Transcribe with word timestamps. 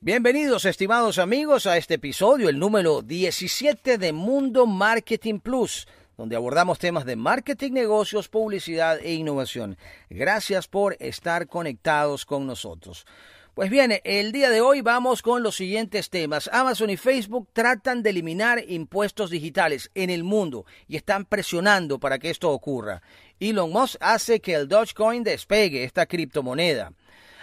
Bienvenidos, 0.00 0.64
estimados 0.64 1.18
amigos, 1.18 1.66
a 1.66 1.76
este 1.76 1.94
episodio, 1.94 2.48
el 2.48 2.60
número 2.60 3.02
17 3.02 3.98
de 3.98 4.12
Mundo 4.12 4.64
Marketing 4.64 5.40
Plus, 5.40 5.88
donde 6.16 6.36
abordamos 6.36 6.78
temas 6.78 7.04
de 7.04 7.16
marketing, 7.16 7.72
negocios, 7.72 8.28
publicidad 8.28 9.00
e 9.02 9.14
innovación. 9.14 9.76
Gracias 10.08 10.68
por 10.68 10.96
estar 11.00 11.48
conectados 11.48 12.24
con 12.26 12.46
nosotros. 12.46 13.06
Pues 13.54 13.70
bien, 13.70 13.92
el 14.04 14.30
día 14.30 14.50
de 14.50 14.60
hoy 14.60 14.82
vamos 14.82 15.20
con 15.20 15.42
los 15.42 15.56
siguientes 15.56 16.10
temas. 16.10 16.48
Amazon 16.52 16.90
y 16.90 16.96
Facebook 16.96 17.48
tratan 17.52 18.04
de 18.04 18.10
eliminar 18.10 18.62
impuestos 18.68 19.30
digitales 19.30 19.90
en 19.96 20.10
el 20.10 20.22
mundo 20.22 20.64
y 20.86 20.94
están 20.94 21.24
presionando 21.24 21.98
para 21.98 22.20
que 22.20 22.30
esto 22.30 22.52
ocurra. 22.52 23.02
Elon 23.40 23.72
Musk 23.72 23.96
hace 23.98 24.38
que 24.38 24.54
el 24.54 24.68
Dogecoin 24.68 25.24
despegue 25.24 25.82
esta 25.82 26.06
criptomoneda. 26.06 26.92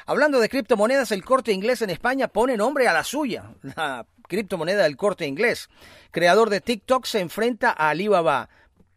Hablando 0.08 0.40
de 0.40 0.50
criptomonedas, 0.50 1.12
el 1.12 1.26
corte 1.26 1.52
inglés 1.52 1.82
en 1.82 1.90
España 1.90 2.28
pone 2.28 2.58
nombre 2.58 2.88
a 2.88 2.94
la 2.94 3.04
suya, 3.04 3.56
la 3.76 4.06
criptomoneda 4.28 4.84
del 4.84 4.98
corte 4.98 5.26
inglés. 5.26 5.68
Creador 6.12 6.52
de 6.52 6.62
TikTok 6.62 7.06
se 7.06 7.22
enfrenta 7.22 7.72
a 7.72 7.90
Alibaba. 7.90 8.48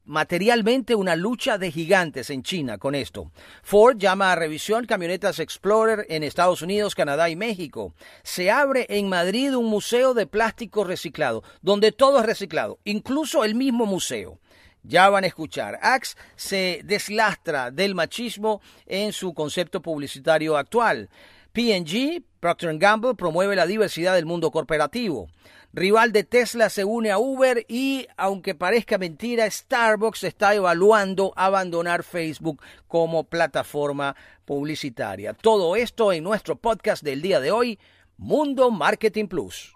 Materialmente 0.04 0.94
una 0.94 1.16
lucha 1.16 1.56
de 1.56 1.72
gigantes 1.72 2.28
en 2.28 2.42
China 2.42 2.76
con 2.76 2.94
esto. 2.94 3.30
Ford 3.62 3.96
llama 3.96 4.32
a 4.32 4.36
revisión 4.36 4.84
camionetas 4.84 5.38
Explorer 5.38 6.04
en 6.10 6.24
Estados 6.24 6.60
Unidos, 6.60 6.94
Canadá 6.94 7.30
y 7.30 7.36
México. 7.36 7.94
Se 8.22 8.50
abre 8.50 8.84
en 8.90 9.08
Madrid 9.08 9.56
un 9.56 9.64
museo 9.66 10.12
de 10.12 10.27
plástico 10.27 10.84
reciclado, 10.84 11.42
donde 11.62 11.90
todo 11.90 12.20
es 12.20 12.27
reciclado, 12.27 12.80
incluso 12.84 13.44
el 13.44 13.54
mismo 13.54 13.86
museo. 13.86 14.40
Ya 14.82 15.09
van 15.10 15.24
a 15.24 15.27
escuchar. 15.27 15.78
Axe 15.82 16.16
se 16.37 16.80
deslastra 16.84 17.70
del 17.70 17.95
machismo 17.95 18.60
en 18.86 19.12
su 19.12 19.34
concepto 19.34 19.82
publicitario 19.82 20.56
actual. 20.56 21.10
P&G, 21.52 22.23
Procter 22.41 22.77
Gamble, 22.78 23.14
promueve 23.14 23.56
la 23.56 23.66
diversidad 23.66 24.14
del 24.14 24.27
mundo 24.27 24.50
corporativo. 24.50 25.28
Rival 25.72 26.12
de 26.12 26.24
Tesla 26.24 26.70
se 26.70 26.84
une 26.84 27.10
a 27.10 27.19
Uber 27.19 27.64
y, 27.69 28.06
aunque 28.17 28.55
parezca 28.55 28.97
mentira, 28.97 29.50
Starbucks 29.50 30.25
está 30.25 30.55
evaluando 30.55 31.33
abandonar 31.36 32.05
Facebook 32.05 32.62
como 32.86 33.24
plataforma 33.24 34.17
publicitaria. 34.45 35.34
Todo 35.34 35.77
esto 35.77 36.12
en 36.12 36.24
nuestro 36.24 36.56
podcast 36.56 37.02
del 37.02 37.20
día 37.20 37.41
de 37.41 37.50
hoy, 37.50 37.78
Mundo 38.17 38.70
Marketing 38.70 39.27
Plus. 39.27 39.74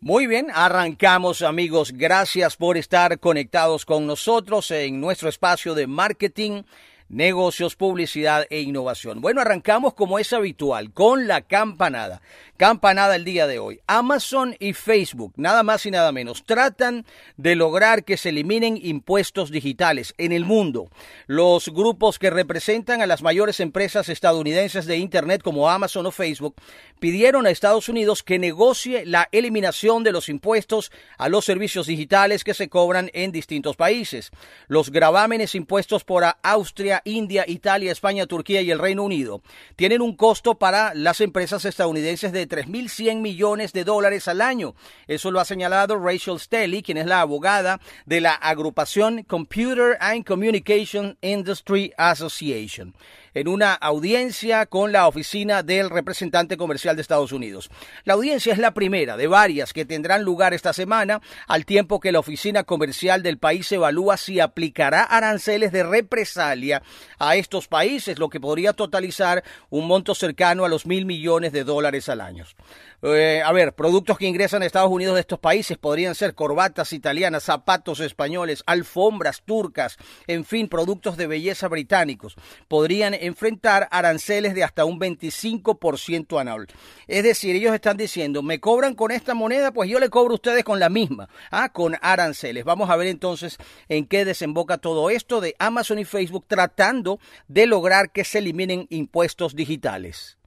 Muy 0.00 0.26
bien, 0.26 0.48
arrancamos 0.52 1.40
amigos. 1.40 1.92
Gracias 1.92 2.56
por 2.56 2.76
estar 2.76 3.18
conectados 3.18 3.86
con 3.86 4.06
nosotros 4.06 4.70
en 4.70 5.00
nuestro 5.00 5.30
espacio 5.30 5.74
de 5.74 5.86
marketing 5.86 6.64
negocios, 7.08 7.76
publicidad 7.76 8.46
e 8.50 8.60
innovación. 8.60 9.20
Bueno, 9.20 9.40
arrancamos 9.40 9.94
como 9.94 10.18
es 10.18 10.32
habitual, 10.32 10.92
con 10.92 11.26
la 11.26 11.42
campanada. 11.42 12.22
Campanada 12.56 13.16
el 13.16 13.24
día 13.24 13.46
de 13.46 13.58
hoy. 13.58 13.80
Amazon 13.86 14.54
y 14.60 14.74
Facebook, 14.74 15.32
nada 15.36 15.62
más 15.62 15.84
y 15.86 15.90
nada 15.90 16.12
menos, 16.12 16.44
tratan 16.44 17.04
de 17.36 17.56
lograr 17.56 18.04
que 18.04 18.16
se 18.16 18.28
eliminen 18.28 18.78
impuestos 18.80 19.50
digitales 19.50 20.14
en 20.18 20.32
el 20.32 20.44
mundo. 20.44 20.88
Los 21.26 21.68
grupos 21.68 22.18
que 22.18 22.30
representan 22.30 23.02
a 23.02 23.06
las 23.06 23.22
mayores 23.22 23.58
empresas 23.58 24.08
estadounidenses 24.08 24.86
de 24.86 24.98
Internet 24.98 25.42
como 25.42 25.68
Amazon 25.68 26.06
o 26.06 26.12
Facebook 26.12 26.54
pidieron 27.00 27.46
a 27.46 27.50
Estados 27.50 27.88
Unidos 27.88 28.22
que 28.22 28.38
negocie 28.38 29.04
la 29.04 29.28
eliminación 29.32 30.04
de 30.04 30.12
los 30.12 30.28
impuestos 30.28 30.92
a 31.18 31.28
los 31.28 31.44
servicios 31.44 31.86
digitales 31.86 32.44
que 32.44 32.54
se 32.54 32.68
cobran 32.68 33.10
en 33.14 33.32
distintos 33.32 33.76
países. 33.76 34.30
Los 34.68 34.90
gravámenes 34.90 35.54
impuestos 35.54 36.04
por 36.04 36.24
Austria, 36.42 36.93
India, 37.04 37.44
Italia, 37.46 37.92
España, 37.92 38.26
Turquía 38.26 38.62
y 38.62 38.70
el 38.70 38.78
Reino 38.78 39.02
Unido 39.02 39.42
tienen 39.76 40.02
un 40.02 40.16
costo 40.16 40.56
para 40.56 40.94
las 40.94 41.20
empresas 41.20 41.64
estadounidenses 41.64 42.32
de 42.32 42.48
3.100 42.48 43.20
millones 43.20 43.72
de 43.72 43.84
dólares 43.84 44.28
al 44.28 44.40
año. 44.40 44.74
Eso 45.06 45.30
lo 45.30 45.40
ha 45.40 45.44
señalado 45.44 45.98
Rachel 45.98 46.38
Staley, 46.38 46.82
quien 46.82 46.98
es 46.98 47.06
la 47.06 47.20
abogada 47.20 47.80
de 48.06 48.20
la 48.20 48.34
agrupación 48.34 49.22
Computer 49.24 49.96
and 50.00 50.24
Communication 50.24 51.18
Industry 51.22 51.92
Association 51.96 52.94
en 53.34 53.48
una 53.48 53.74
audiencia 53.74 54.66
con 54.66 54.92
la 54.92 55.06
oficina 55.06 55.62
del 55.62 55.90
representante 55.90 56.56
comercial 56.56 56.96
de 56.96 57.02
Estados 57.02 57.32
Unidos. 57.32 57.70
La 58.04 58.14
audiencia 58.14 58.52
es 58.52 58.58
la 58.58 58.74
primera 58.74 59.16
de 59.16 59.26
varias 59.26 59.72
que 59.72 59.84
tendrán 59.84 60.22
lugar 60.22 60.54
esta 60.54 60.72
semana, 60.72 61.20
al 61.46 61.66
tiempo 61.66 62.00
que 62.00 62.12
la 62.12 62.20
oficina 62.20 62.64
comercial 62.64 63.22
del 63.22 63.38
país 63.38 63.70
evalúa 63.72 64.16
si 64.16 64.40
aplicará 64.40 65.02
aranceles 65.02 65.72
de 65.72 65.82
represalia 65.82 66.82
a 67.18 67.36
estos 67.36 67.68
países, 67.68 68.18
lo 68.18 68.28
que 68.28 68.40
podría 68.40 68.72
totalizar 68.72 69.42
un 69.70 69.86
monto 69.86 70.14
cercano 70.14 70.64
a 70.64 70.68
los 70.68 70.86
mil 70.86 71.06
millones 71.06 71.52
de 71.52 71.64
dólares 71.64 72.08
al 72.08 72.20
año. 72.20 72.44
Eh, 73.02 73.42
a 73.44 73.52
ver, 73.52 73.74
productos 73.74 74.16
que 74.16 74.26
ingresan 74.26 74.62
a 74.62 74.66
Estados 74.66 74.90
Unidos 74.90 75.14
de 75.14 75.20
estos 75.20 75.38
países 75.38 75.76
podrían 75.76 76.14
ser 76.14 76.34
corbatas 76.34 76.92
italianas, 76.94 77.42
zapatos 77.42 78.00
españoles, 78.00 78.62
alfombras 78.66 79.42
turcas, 79.42 79.98
en 80.26 80.46
fin, 80.46 80.68
productos 80.68 81.18
de 81.18 81.26
belleza 81.26 81.68
británicos. 81.68 82.34
Podrían 82.66 83.12
enfrentar 83.26 83.88
aranceles 83.90 84.54
de 84.54 84.64
hasta 84.64 84.84
un 84.84 84.98
25% 84.98 86.40
anual. 86.40 86.66
Es 87.06 87.24
decir, 87.24 87.56
ellos 87.56 87.74
están 87.74 87.96
diciendo, 87.96 88.42
me 88.42 88.60
cobran 88.60 88.94
con 88.94 89.10
esta 89.10 89.34
moneda, 89.34 89.72
pues 89.72 89.90
yo 89.90 89.98
le 89.98 90.10
cobro 90.10 90.32
a 90.32 90.34
ustedes 90.36 90.64
con 90.64 90.78
la 90.78 90.88
misma, 90.88 91.28
¿ah? 91.50 91.68
con 91.70 91.96
aranceles. 92.00 92.64
Vamos 92.64 92.90
a 92.90 92.96
ver 92.96 93.08
entonces 93.08 93.58
en 93.88 94.06
qué 94.06 94.24
desemboca 94.24 94.78
todo 94.78 95.10
esto 95.10 95.40
de 95.40 95.54
Amazon 95.58 95.98
y 95.98 96.04
Facebook 96.04 96.44
tratando 96.46 97.18
de 97.48 97.66
lograr 97.66 98.10
que 98.10 98.24
se 98.24 98.38
eliminen 98.38 98.86
impuestos 98.90 99.54
digitales. 99.54 100.38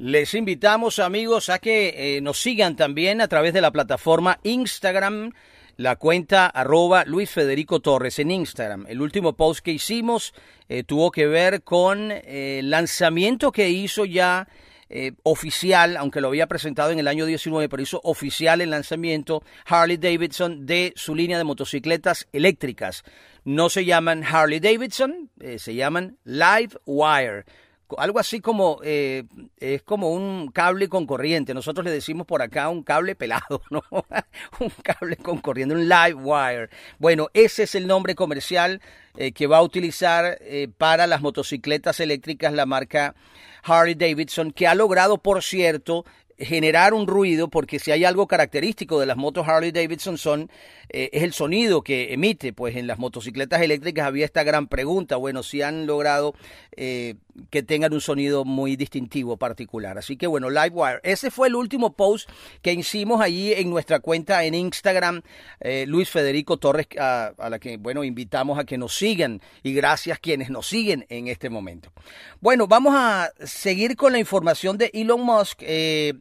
Les 0.00 0.32
invitamos 0.32 0.98
amigos 0.98 1.50
a 1.50 1.58
que 1.58 2.16
eh, 2.16 2.22
nos 2.22 2.40
sigan 2.40 2.74
también 2.74 3.20
a 3.20 3.28
través 3.28 3.52
de 3.52 3.60
la 3.60 3.70
plataforma 3.70 4.40
Instagram, 4.44 5.32
la 5.76 5.96
cuenta 5.96 6.46
arroba 6.46 7.04
Luis 7.04 7.28
Federico 7.28 7.80
Torres 7.80 8.18
en 8.18 8.30
Instagram. 8.30 8.86
El 8.88 9.02
último 9.02 9.34
post 9.36 9.62
que 9.62 9.72
hicimos 9.72 10.32
eh, 10.70 10.84
tuvo 10.84 11.10
que 11.10 11.26
ver 11.26 11.62
con 11.64 12.12
eh, 12.12 12.60
el 12.60 12.70
lanzamiento 12.70 13.52
que 13.52 13.68
hizo 13.68 14.06
ya 14.06 14.48
oficial, 15.22 15.96
aunque 15.96 16.20
lo 16.20 16.26
había 16.26 16.48
presentado 16.48 16.90
en 16.90 16.98
el 16.98 17.06
año 17.06 17.24
19, 17.24 17.68
pero 17.68 17.82
hizo 17.82 18.00
oficial 18.02 18.60
el 18.60 18.70
lanzamiento 18.70 19.44
Harley 19.66 19.98
Davidson 19.98 20.66
de 20.66 20.92
su 20.96 21.14
línea 21.14 21.38
de 21.38 21.44
motocicletas 21.44 22.26
eléctricas. 22.32 23.04
No 23.44 23.68
se 23.68 23.84
llaman 23.84 24.24
Harley 24.24 24.58
Davidson, 24.58 25.30
se 25.58 25.74
llaman 25.76 26.16
Live 26.24 26.70
Wire 26.86 27.44
algo 27.98 28.18
así 28.18 28.40
como 28.40 28.80
eh, 28.82 29.24
es 29.58 29.82
como 29.82 30.10
un 30.10 30.50
cable 30.52 30.88
con 30.88 31.06
corriente. 31.06 31.54
Nosotros 31.54 31.84
le 31.84 31.90
decimos 31.90 32.26
por 32.26 32.42
acá 32.42 32.68
un 32.68 32.82
cable 32.82 33.14
pelado, 33.14 33.62
¿no? 33.70 33.82
un 34.60 34.70
cable 34.82 35.16
con 35.16 35.38
corriente, 35.38 35.74
un 35.74 35.88
live 35.88 36.14
wire. 36.14 36.70
Bueno, 36.98 37.28
ese 37.34 37.64
es 37.64 37.74
el 37.74 37.86
nombre 37.86 38.14
comercial 38.14 38.80
eh, 39.16 39.32
que 39.32 39.46
va 39.46 39.58
a 39.58 39.62
utilizar 39.62 40.38
eh, 40.40 40.68
para 40.76 41.06
las 41.06 41.20
motocicletas 41.20 42.00
eléctricas 42.00 42.52
la 42.52 42.66
marca 42.66 43.14
Harley 43.62 43.94
Davidson, 43.94 44.52
que 44.52 44.66
ha 44.66 44.74
logrado, 44.74 45.18
por 45.18 45.42
cierto, 45.42 46.04
generar 46.38 46.94
un 46.94 47.06
ruido, 47.06 47.48
porque 47.48 47.78
si 47.78 47.90
hay 47.90 48.04
algo 48.04 48.26
característico 48.26 48.98
de 48.98 49.04
las 49.04 49.18
motos 49.18 49.46
Harley 49.46 49.72
Davidson 49.72 50.16
son 50.16 50.50
es 50.88 51.22
el 51.22 51.34
sonido 51.34 51.82
que 51.82 52.14
emite, 52.14 52.54
pues 52.54 52.76
en 52.76 52.86
las 52.86 52.98
motocicletas 52.98 53.60
eléctricas 53.60 54.06
había 54.06 54.24
esta 54.24 54.42
gran 54.42 54.66
pregunta, 54.66 55.16
bueno, 55.16 55.42
si 55.42 55.60
han 55.60 55.86
logrado 55.86 56.34
que 57.50 57.62
tengan 57.62 57.92
un 57.92 58.00
sonido 58.00 58.44
muy 58.44 58.76
distintivo, 58.76 59.36
particular. 59.36 59.98
Así 59.98 60.16
que 60.16 60.26
bueno, 60.26 60.50
Livewire, 60.50 61.00
ese 61.02 61.30
fue 61.30 61.48
el 61.48 61.54
último 61.54 61.94
post 61.94 62.28
que 62.62 62.72
hicimos 62.72 63.20
allí 63.20 63.52
en 63.52 63.70
nuestra 63.70 64.00
cuenta 64.00 64.44
en 64.44 64.54
Instagram, 64.54 65.22
eh, 65.60 65.84
Luis 65.86 66.10
Federico 66.10 66.58
Torres, 66.58 66.86
a, 66.98 67.32
la 67.48 67.58
que, 67.58 67.76
bueno, 67.76 68.04
invitamos 68.04 68.58
a 68.58 68.64
que 68.64 68.78
nos 68.78 68.94
sigan 68.94 69.40
y 69.62 69.72
gracias 69.72 70.18
quienes 70.18 70.50
nos 70.50 70.66
siguen 70.66 71.06
en 71.08 71.28
este 71.28 71.50
momento. 71.50 71.92
Bueno, 72.40 72.66
vamos 72.66 72.94
a 72.96 73.30
seguir 73.44 73.96
con 73.96 74.12
la 74.12 74.18
información 74.18 74.78
de 74.78 74.90
Elon 74.92 75.22
Musk. 75.22 75.62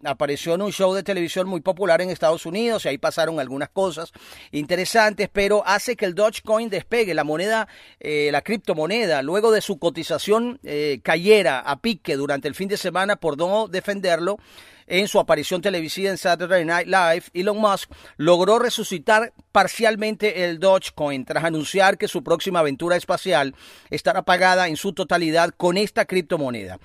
apareció 0.04 0.56
en 0.56 0.62
un 0.62 0.72
show 0.72 0.94
de 0.94 1.04
televisión 1.04 1.48
muy 1.48 1.62
popular 1.62 2.02
en 2.02 2.10
Estados 2.10 2.46
Unidos 2.46 2.86
y 2.86 2.90
ahí 2.90 2.98
pasaron 2.98 3.40
algunas 3.40 3.70
cosas 3.70 4.12
interesantes, 4.52 5.30
pero 5.32 5.64
hace 5.66 5.96
que 5.96 6.06
el 6.06 6.16
Dogecoin 6.16 6.70
despegue, 6.70 7.14
la 7.14 7.24
moneda, 7.24 7.68
eh, 8.00 8.30
la 8.32 8.42
criptomoneda, 8.42 9.22
luego 9.22 9.52
de 9.52 9.62
su 9.62 9.80
cotización 9.80 10.60
eh, 10.64 11.00
cayera 11.10 11.62
a 11.62 11.82
pique 11.82 12.16
durante 12.16 12.48
el 12.48 12.54
fin 12.54 12.70
de 12.70 12.78
semana 12.78 13.16
por 13.16 13.36
no 13.36 13.68
defenderlo 13.68 14.38
en 14.86 15.08
su 15.08 15.20
aparición 15.20 15.60
televisiva 15.60 16.12
en 16.12 16.20
Saturday 16.20 16.64
Night 16.64 16.86
Live, 16.86 17.24
Elon 17.34 17.58
Musk 17.58 17.90
logró 18.18 18.60
resucitar 18.60 19.34
parcialmente 19.52 20.46
el 20.46 20.60
Dogecoin 20.60 21.26
tras 21.26 21.46
anunciar 21.46 21.98
que 21.98 22.08
su 22.08 22.24
próxima 22.24 22.60
aventura 22.60 22.96
espacial 22.96 23.56
estará 23.90 24.22
pagada 24.22 24.68
en 24.68 24.78
su 24.78 24.94
totalidad 24.94 25.50
con 25.58 25.78
esta 25.78 26.06
criptomoneda. 26.06 26.78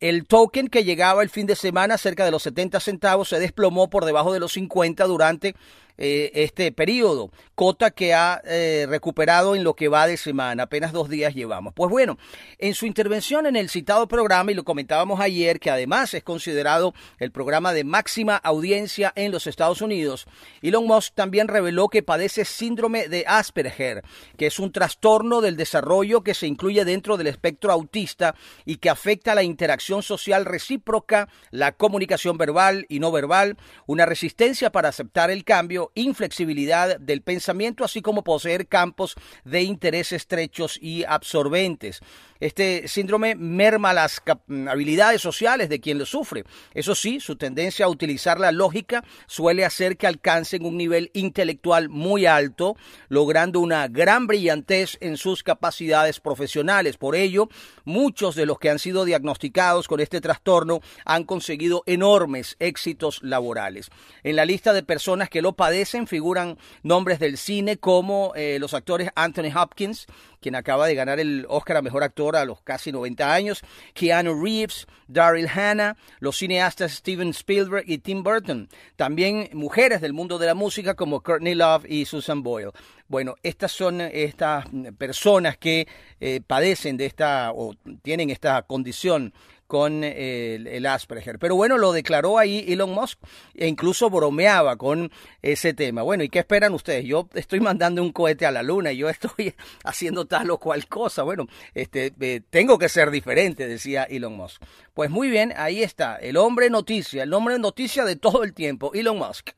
El 0.00 0.26
token 0.26 0.68
que 0.68 0.84
llegaba 0.84 1.22
el 1.22 1.30
fin 1.30 1.46
de 1.46 1.56
semana 1.56 1.96
cerca 1.96 2.26
de 2.26 2.30
los 2.30 2.42
70 2.42 2.78
centavos 2.78 3.30
se 3.30 3.38
desplomó 3.38 3.88
por 3.88 4.04
debajo 4.04 4.34
de 4.34 4.40
los 4.40 4.52
50 4.52 5.02
durante 5.06 5.54
eh, 5.98 6.30
este 6.34 6.72
periodo, 6.72 7.30
cota 7.54 7.90
que 7.90 8.14
ha 8.14 8.40
eh, 8.44 8.86
recuperado 8.88 9.54
en 9.54 9.64
lo 9.64 9.74
que 9.74 9.88
va 9.88 10.06
de 10.06 10.16
semana, 10.16 10.64
apenas 10.64 10.92
dos 10.92 11.08
días 11.08 11.34
llevamos. 11.34 11.74
Pues 11.74 11.90
bueno, 11.90 12.18
en 12.58 12.74
su 12.74 12.86
intervención 12.86 13.46
en 13.46 13.56
el 13.56 13.68
citado 13.68 14.08
programa, 14.08 14.52
y 14.52 14.54
lo 14.54 14.64
comentábamos 14.64 15.20
ayer, 15.20 15.60
que 15.60 15.70
además 15.70 16.14
es 16.14 16.22
considerado 16.22 16.94
el 17.18 17.30
programa 17.30 17.72
de 17.72 17.84
máxima 17.84 18.36
audiencia 18.36 19.12
en 19.16 19.32
los 19.32 19.46
Estados 19.46 19.80
Unidos, 19.80 20.26
Elon 20.60 20.86
Musk 20.86 21.14
también 21.14 21.48
reveló 21.48 21.88
que 21.88 22.02
padece 22.02 22.44
síndrome 22.44 23.08
de 23.08 23.24
Asperger, 23.26 24.02
que 24.36 24.46
es 24.46 24.58
un 24.58 24.72
trastorno 24.72 25.40
del 25.40 25.56
desarrollo 25.56 26.22
que 26.22 26.34
se 26.34 26.46
incluye 26.46 26.84
dentro 26.84 27.16
del 27.16 27.26
espectro 27.26 27.72
autista 27.72 28.34
y 28.64 28.76
que 28.76 28.90
afecta 28.90 29.34
la 29.34 29.42
interacción 29.42 30.02
social 30.02 30.44
recíproca, 30.44 31.28
la 31.50 31.72
comunicación 31.72 32.38
verbal 32.38 32.86
y 32.88 33.00
no 33.00 33.12
verbal, 33.12 33.56
una 33.86 34.06
resistencia 34.06 34.70
para 34.70 34.88
aceptar 34.88 35.30
el 35.30 35.44
cambio, 35.44 35.81
inflexibilidad 35.94 37.00
del 37.00 37.22
pensamiento, 37.22 37.84
así 37.84 38.02
como 38.02 38.22
poseer 38.22 38.68
campos 38.68 39.16
de 39.44 39.62
interés 39.62 40.12
estrechos 40.12 40.78
y 40.80 41.04
absorbentes. 41.04 42.00
Este 42.40 42.88
síndrome 42.88 43.36
merma 43.36 43.92
las 43.92 44.20
habilidades 44.68 45.22
sociales 45.22 45.68
de 45.68 45.80
quien 45.80 45.98
lo 45.98 46.06
sufre. 46.06 46.44
Eso 46.74 46.96
sí, 46.96 47.20
su 47.20 47.36
tendencia 47.36 47.86
a 47.86 47.88
utilizar 47.88 48.40
la 48.40 48.50
lógica 48.50 49.04
suele 49.26 49.64
hacer 49.64 49.96
que 49.96 50.08
alcancen 50.08 50.66
un 50.66 50.76
nivel 50.76 51.12
intelectual 51.14 51.88
muy 51.88 52.26
alto, 52.26 52.76
logrando 53.08 53.60
una 53.60 53.86
gran 53.86 54.26
brillantez 54.26 54.98
en 55.00 55.16
sus 55.16 55.44
capacidades 55.44 56.18
profesionales. 56.18 56.96
Por 56.96 57.14
ello, 57.14 57.48
muchos 57.84 58.34
de 58.34 58.46
los 58.46 58.58
que 58.58 58.70
han 58.70 58.80
sido 58.80 59.04
diagnosticados 59.04 59.86
con 59.86 60.00
este 60.00 60.20
trastorno 60.20 60.80
han 61.04 61.22
conseguido 61.22 61.84
enormes 61.86 62.56
éxitos 62.58 63.20
laborales. 63.22 63.88
En 64.24 64.34
la 64.34 64.44
lista 64.44 64.72
de 64.72 64.82
personas 64.82 65.30
que 65.30 65.42
lo 65.42 65.52
padecen 65.52 65.71
figuran 66.06 66.58
nombres 66.82 67.18
del 67.18 67.36
cine 67.36 67.76
como 67.76 68.32
eh, 68.34 68.58
los 68.58 68.74
actores 68.74 69.10
Anthony 69.14 69.50
Hopkins, 69.54 70.06
quien 70.40 70.54
acaba 70.54 70.86
de 70.86 70.94
ganar 70.94 71.20
el 71.20 71.46
Oscar 71.48 71.78
a 71.78 71.82
Mejor 71.82 72.02
Actor 72.02 72.36
a 72.36 72.44
los 72.44 72.60
casi 72.62 72.92
90 72.92 73.32
años, 73.32 73.62
Keanu 73.94 74.42
Reeves, 74.42 74.86
Daryl 75.08 75.48
Hannah, 75.48 75.96
los 76.20 76.38
cineastas 76.38 76.92
Steven 76.92 77.30
Spielberg 77.30 77.84
y 77.86 77.98
Tim 77.98 78.22
Burton, 78.22 78.68
también 78.96 79.50
mujeres 79.52 80.00
del 80.00 80.12
mundo 80.12 80.38
de 80.38 80.46
la 80.46 80.54
música 80.54 80.94
como 80.94 81.22
Courtney 81.22 81.54
Love 81.54 81.84
y 81.88 82.04
Susan 82.04 82.42
Boyle. 82.42 82.72
Bueno, 83.08 83.34
estas 83.42 83.72
son 83.72 84.00
estas 84.00 84.64
personas 84.96 85.58
que 85.58 85.86
eh, 86.20 86.40
padecen 86.46 86.96
de 86.96 87.06
esta 87.06 87.52
o 87.52 87.74
tienen 88.02 88.30
esta 88.30 88.62
condición 88.62 89.34
con 89.72 90.04
el, 90.04 90.84
Asperger. 90.84 91.38
Pero 91.38 91.56
bueno, 91.56 91.78
lo 91.78 91.92
declaró 91.92 92.36
ahí 92.36 92.62
Elon 92.68 92.90
Musk 92.90 93.18
e 93.54 93.66
incluso 93.66 94.10
bromeaba 94.10 94.76
con 94.76 95.10
ese 95.40 95.72
tema. 95.72 96.02
Bueno, 96.02 96.24
¿y 96.24 96.28
qué 96.28 96.40
esperan 96.40 96.74
ustedes? 96.74 97.06
Yo 97.06 97.26
estoy 97.32 97.60
mandando 97.60 98.02
un 98.02 98.12
cohete 98.12 98.44
a 98.44 98.50
la 98.50 98.62
luna 98.62 98.92
y 98.92 98.98
yo 98.98 99.08
estoy 99.08 99.54
haciendo 99.82 100.26
tal 100.26 100.50
o 100.50 100.58
cual 100.58 100.86
cosa. 100.88 101.22
Bueno, 101.22 101.46
este, 101.72 102.12
eh, 102.20 102.42
tengo 102.50 102.76
que 102.76 102.90
ser 102.90 103.10
diferente, 103.10 103.66
decía 103.66 104.02
Elon 104.02 104.36
Musk. 104.36 104.62
Pues 104.92 105.08
muy 105.08 105.30
bien, 105.30 105.54
ahí 105.56 105.82
está, 105.82 106.16
el 106.16 106.36
hombre 106.36 106.68
noticia, 106.68 107.22
el 107.22 107.32
hombre 107.32 107.58
noticia 107.58 108.04
de 108.04 108.16
todo 108.16 108.44
el 108.44 108.52
tiempo, 108.52 108.92
Elon 108.92 109.16
Musk. 109.16 109.52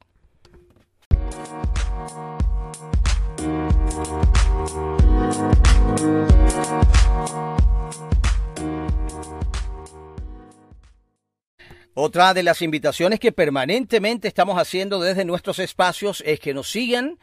Otra 12.07 12.35
de 12.35 12.43
las 12.43 12.61
invitaciones 12.61 13.19
que 13.19 13.33
permanentemente 13.33 14.29
estamos 14.29 14.59
haciendo 14.59 15.01
desde 15.01 15.25
nuestros 15.25 15.59
espacios 15.59 16.23
es 16.27 16.39
que 16.39 16.53
nos 16.53 16.71
sigan 16.71 17.19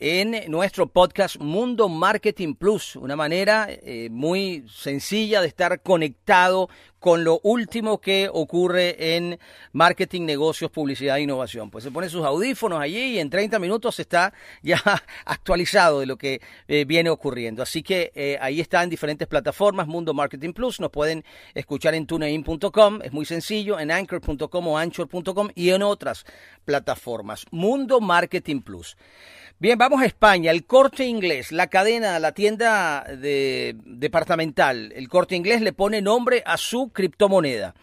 en 0.00 0.48
nuestro 0.48 0.86
podcast 0.86 1.38
Mundo 1.38 1.88
Marketing 1.88 2.54
Plus, 2.54 2.94
una 2.94 3.16
manera 3.16 3.66
eh, 3.68 4.08
muy 4.10 4.64
sencilla 4.68 5.40
de 5.40 5.48
estar 5.48 5.82
conectado 5.82 6.68
con 7.00 7.24
lo 7.24 7.40
último 7.42 8.00
que 8.00 8.28
ocurre 8.32 9.16
en 9.16 9.38
marketing, 9.72 10.22
negocios, 10.22 10.70
publicidad 10.70 11.18
e 11.18 11.22
innovación. 11.22 11.70
Pues 11.70 11.84
se 11.84 11.90
pone 11.90 12.08
sus 12.08 12.24
audífonos 12.24 12.80
allí 12.80 13.14
y 13.14 13.18
en 13.18 13.30
30 13.30 13.58
minutos 13.58 13.98
está 13.98 14.32
ya 14.62 14.80
actualizado 15.24 16.00
de 16.00 16.06
lo 16.06 16.16
que 16.16 16.40
eh, 16.68 16.84
viene 16.84 17.10
ocurriendo. 17.10 17.62
Así 17.62 17.82
que 17.82 18.12
eh, 18.14 18.38
ahí 18.40 18.60
está 18.60 18.82
en 18.82 18.90
diferentes 18.90 19.26
plataformas, 19.26 19.86
Mundo 19.86 20.14
Marketing 20.14 20.52
Plus, 20.52 20.80
nos 20.80 20.90
pueden 20.90 21.24
escuchar 21.54 21.94
en 21.94 22.06
tunein.com, 22.06 23.00
es 23.02 23.12
muy 23.12 23.24
sencillo, 23.24 23.78
en 23.80 23.90
anchor.com 23.90 24.68
o 24.68 24.78
anchor.com 24.78 25.48
y 25.54 25.70
en 25.70 25.82
otras 25.82 26.24
plataformas. 26.64 27.46
Mundo 27.50 28.00
Marketing 28.00 28.60
Plus. 28.60 28.96
Bien, 29.60 29.76
vamos 29.76 30.00
a 30.02 30.06
España. 30.06 30.52
El 30.52 30.66
corte 30.66 31.04
inglés, 31.04 31.50
la 31.50 31.66
cadena, 31.66 32.20
la 32.20 32.30
tienda 32.30 33.02
de, 33.02 33.74
departamental, 33.84 34.92
el 34.94 35.08
corte 35.08 35.34
inglés 35.34 35.62
le 35.62 35.72
pone 35.72 36.00
nombre 36.00 36.44
a 36.46 36.56
su 36.56 36.90
criptomoneda. 36.92 37.74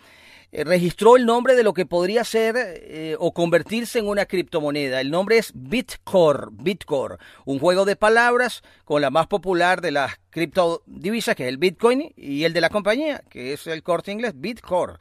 Eh, 0.54 0.64
registró 0.64 1.18
el 1.18 1.26
nombre 1.26 1.54
de 1.54 1.64
lo 1.64 1.74
que 1.74 1.86
podría 1.86 2.24
ser 2.24 2.56
eh, 2.58 3.18
o 3.20 3.34
convertirse 3.34 4.00
en 4.00 4.08
una 4.08 4.26
criptomoneda. 4.26 5.02
El 5.02 5.12
nombre 5.12 5.38
es 5.38 5.52
Bitcore, 5.54 6.48
Bitcore, 6.52 7.18
un 7.44 7.60
juego 7.60 7.84
de 7.84 7.98
palabras 7.98 8.64
con 8.86 9.02
la 9.02 9.10
más 9.10 9.28
popular 9.28 9.82
de 9.82 9.92
las 9.92 10.14
criptodivisas, 10.30 11.36
que 11.36 11.44
es 11.44 11.50
el 11.50 11.58
Bitcoin, 11.58 12.14
y 12.16 12.46
el 12.46 12.54
de 12.54 12.62
la 12.62 12.70
compañía, 12.70 13.22
que 13.30 13.52
es 13.52 13.68
el 13.68 13.84
corte 13.84 14.14
inglés, 14.14 14.32
Bitcore. 14.34 14.94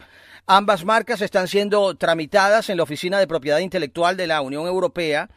Ambas 0.49 0.85
marcas 0.85 1.23
están 1.23 1.47
siendo 1.47 1.95
tramitadas 1.95 2.69
en 2.69 2.79
la 2.79 2.83
Oficina 2.83 3.21
de 3.21 3.29
Propiedad 3.29 3.61
Intelectual 3.61 4.17
de 4.17 4.27
la 4.27 4.41
Unión 4.41 4.67
Europea 4.67 5.31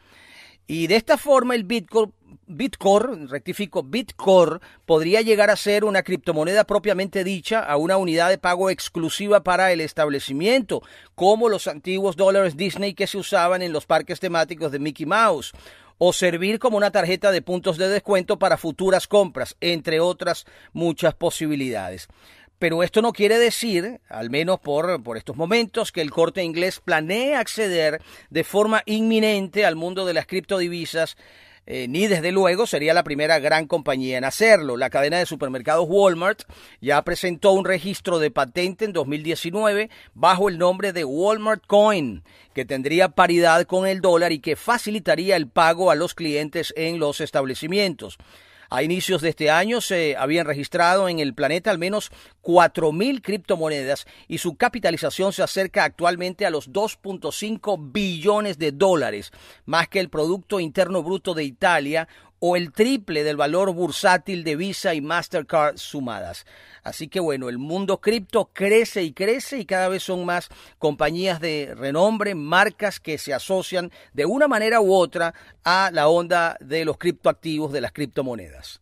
y 0.70 0.86
de 0.86 0.96
esta 0.96 1.16
forma 1.16 1.54
el 1.54 1.64
Bitcoin, 1.64 3.28
rectifico, 3.28 3.82
Bitcore 3.82 4.60
podría 4.84 5.22
llegar 5.22 5.48
a 5.48 5.56
ser 5.56 5.82
una 5.82 6.02
criptomoneda 6.02 6.64
propiamente 6.64 7.24
dicha 7.24 7.60
a 7.60 7.78
una 7.78 7.96
unidad 7.96 8.28
de 8.28 8.36
pago 8.36 8.68
exclusiva 8.68 9.42
para 9.42 9.72
el 9.72 9.80
establecimiento, 9.80 10.82
como 11.14 11.48
los 11.48 11.68
antiguos 11.68 12.16
dólares 12.16 12.54
Disney 12.58 12.92
que 12.92 13.06
se 13.06 13.16
usaban 13.16 13.62
en 13.62 13.72
los 13.72 13.86
parques 13.86 14.20
temáticos 14.20 14.70
de 14.70 14.78
Mickey 14.78 15.06
Mouse 15.06 15.52
o 15.96 16.12
servir 16.12 16.58
como 16.58 16.76
una 16.76 16.90
tarjeta 16.90 17.32
de 17.32 17.40
puntos 17.40 17.78
de 17.78 17.88
descuento 17.88 18.38
para 18.38 18.58
futuras 18.58 19.08
compras, 19.08 19.56
entre 19.62 20.00
otras 20.00 20.44
muchas 20.74 21.14
posibilidades. 21.14 22.08
Pero 22.58 22.82
esto 22.82 23.02
no 23.02 23.12
quiere 23.12 23.38
decir, 23.38 24.00
al 24.08 24.30
menos 24.30 24.58
por, 24.60 25.02
por 25.02 25.16
estos 25.16 25.36
momentos, 25.36 25.92
que 25.92 26.00
el 26.00 26.10
corte 26.10 26.42
inglés 26.42 26.80
planee 26.80 27.36
acceder 27.36 28.00
de 28.30 28.44
forma 28.44 28.82
inminente 28.86 29.64
al 29.64 29.76
mundo 29.76 30.04
de 30.06 30.14
las 30.14 30.26
criptodivisas 30.26 31.16
eh, 31.70 31.86
ni 31.86 32.06
desde 32.06 32.32
luego 32.32 32.66
sería 32.66 32.94
la 32.94 33.04
primera 33.04 33.38
gran 33.40 33.66
compañía 33.66 34.16
en 34.16 34.24
hacerlo. 34.24 34.78
La 34.78 34.88
cadena 34.88 35.18
de 35.18 35.26
supermercados 35.26 35.84
Walmart 35.86 36.44
ya 36.80 37.02
presentó 37.02 37.52
un 37.52 37.66
registro 37.66 38.18
de 38.18 38.30
patente 38.30 38.86
en 38.86 38.94
2019 38.94 39.90
bajo 40.14 40.48
el 40.48 40.56
nombre 40.56 40.94
de 40.94 41.04
Walmart 41.04 41.66
Coin, 41.66 42.24
que 42.54 42.64
tendría 42.64 43.10
paridad 43.10 43.66
con 43.66 43.86
el 43.86 44.00
dólar 44.00 44.32
y 44.32 44.38
que 44.38 44.56
facilitaría 44.56 45.36
el 45.36 45.46
pago 45.46 45.90
a 45.90 45.94
los 45.94 46.14
clientes 46.14 46.72
en 46.74 46.98
los 46.98 47.20
establecimientos. 47.20 48.16
A 48.70 48.82
inicios 48.82 49.22
de 49.22 49.30
este 49.30 49.50
año 49.50 49.80
se 49.80 50.14
habían 50.16 50.46
registrado 50.46 51.08
en 51.08 51.20
el 51.20 51.32
planeta 51.32 51.70
al 51.70 51.78
menos 51.78 52.10
4.000 52.42 53.22
criptomonedas 53.22 54.06
y 54.26 54.38
su 54.38 54.56
capitalización 54.56 55.32
se 55.32 55.42
acerca 55.42 55.84
actualmente 55.84 56.44
a 56.44 56.50
los 56.50 56.70
2.5 56.70 57.92
billones 57.92 58.58
de 58.58 58.72
dólares, 58.72 59.32
más 59.64 59.88
que 59.88 60.00
el 60.00 60.10
Producto 60.10 60.60
Interno 60.60 61.02
Bruto 61.02 61.32
de 61.32 61.44
Italia 61.44 62.08
o 62.40 62.56
el 62.56 62.72
triple 62.72 63.24
del 63.24 63.36
valor 63.36 63.72
bursátil 63.72 64.44
de 64.44 64.56
Visa 64.56 64.94
y 64.94 65.00
Mastercard 65.00 65.76
sumadas. 65.76 66.46
Así 66.82 67.08
que 67.08 67.20
bueno, 67.20 67.48
el 67.48 67.58
mundo 67.58 68.00
cripto 68.00 68.50
crece 68.52 69.02
y 69.02 69.12
crece 69.12 69.58
y 69.58 69.66
cada 69.66 69.88
vez 69.88 70.02
son 70.02 70.24
más 70.24 70.48
compañías 70.78 71.40
de 71.40 71.74
renombre, 71.76 72.34
marcas 72.34 73.00
que 73.00 73.18
se 73.18 73.34
asocian 73.34 73.90
de 74.12 74.26
una 74.26 74.48
manera 74.48 74.80
u 74.80 74.94
otra 74.94 75.34
a 75.64 75.90
la 75.92 76.08
onda 76.08 76.56
de 76.60 76.84
los 76.84 76.98
criptoactivos, 76.98 77.72
de 77.72 77.80
las 77.80 77.92
criptomonedas. 77.92 78.80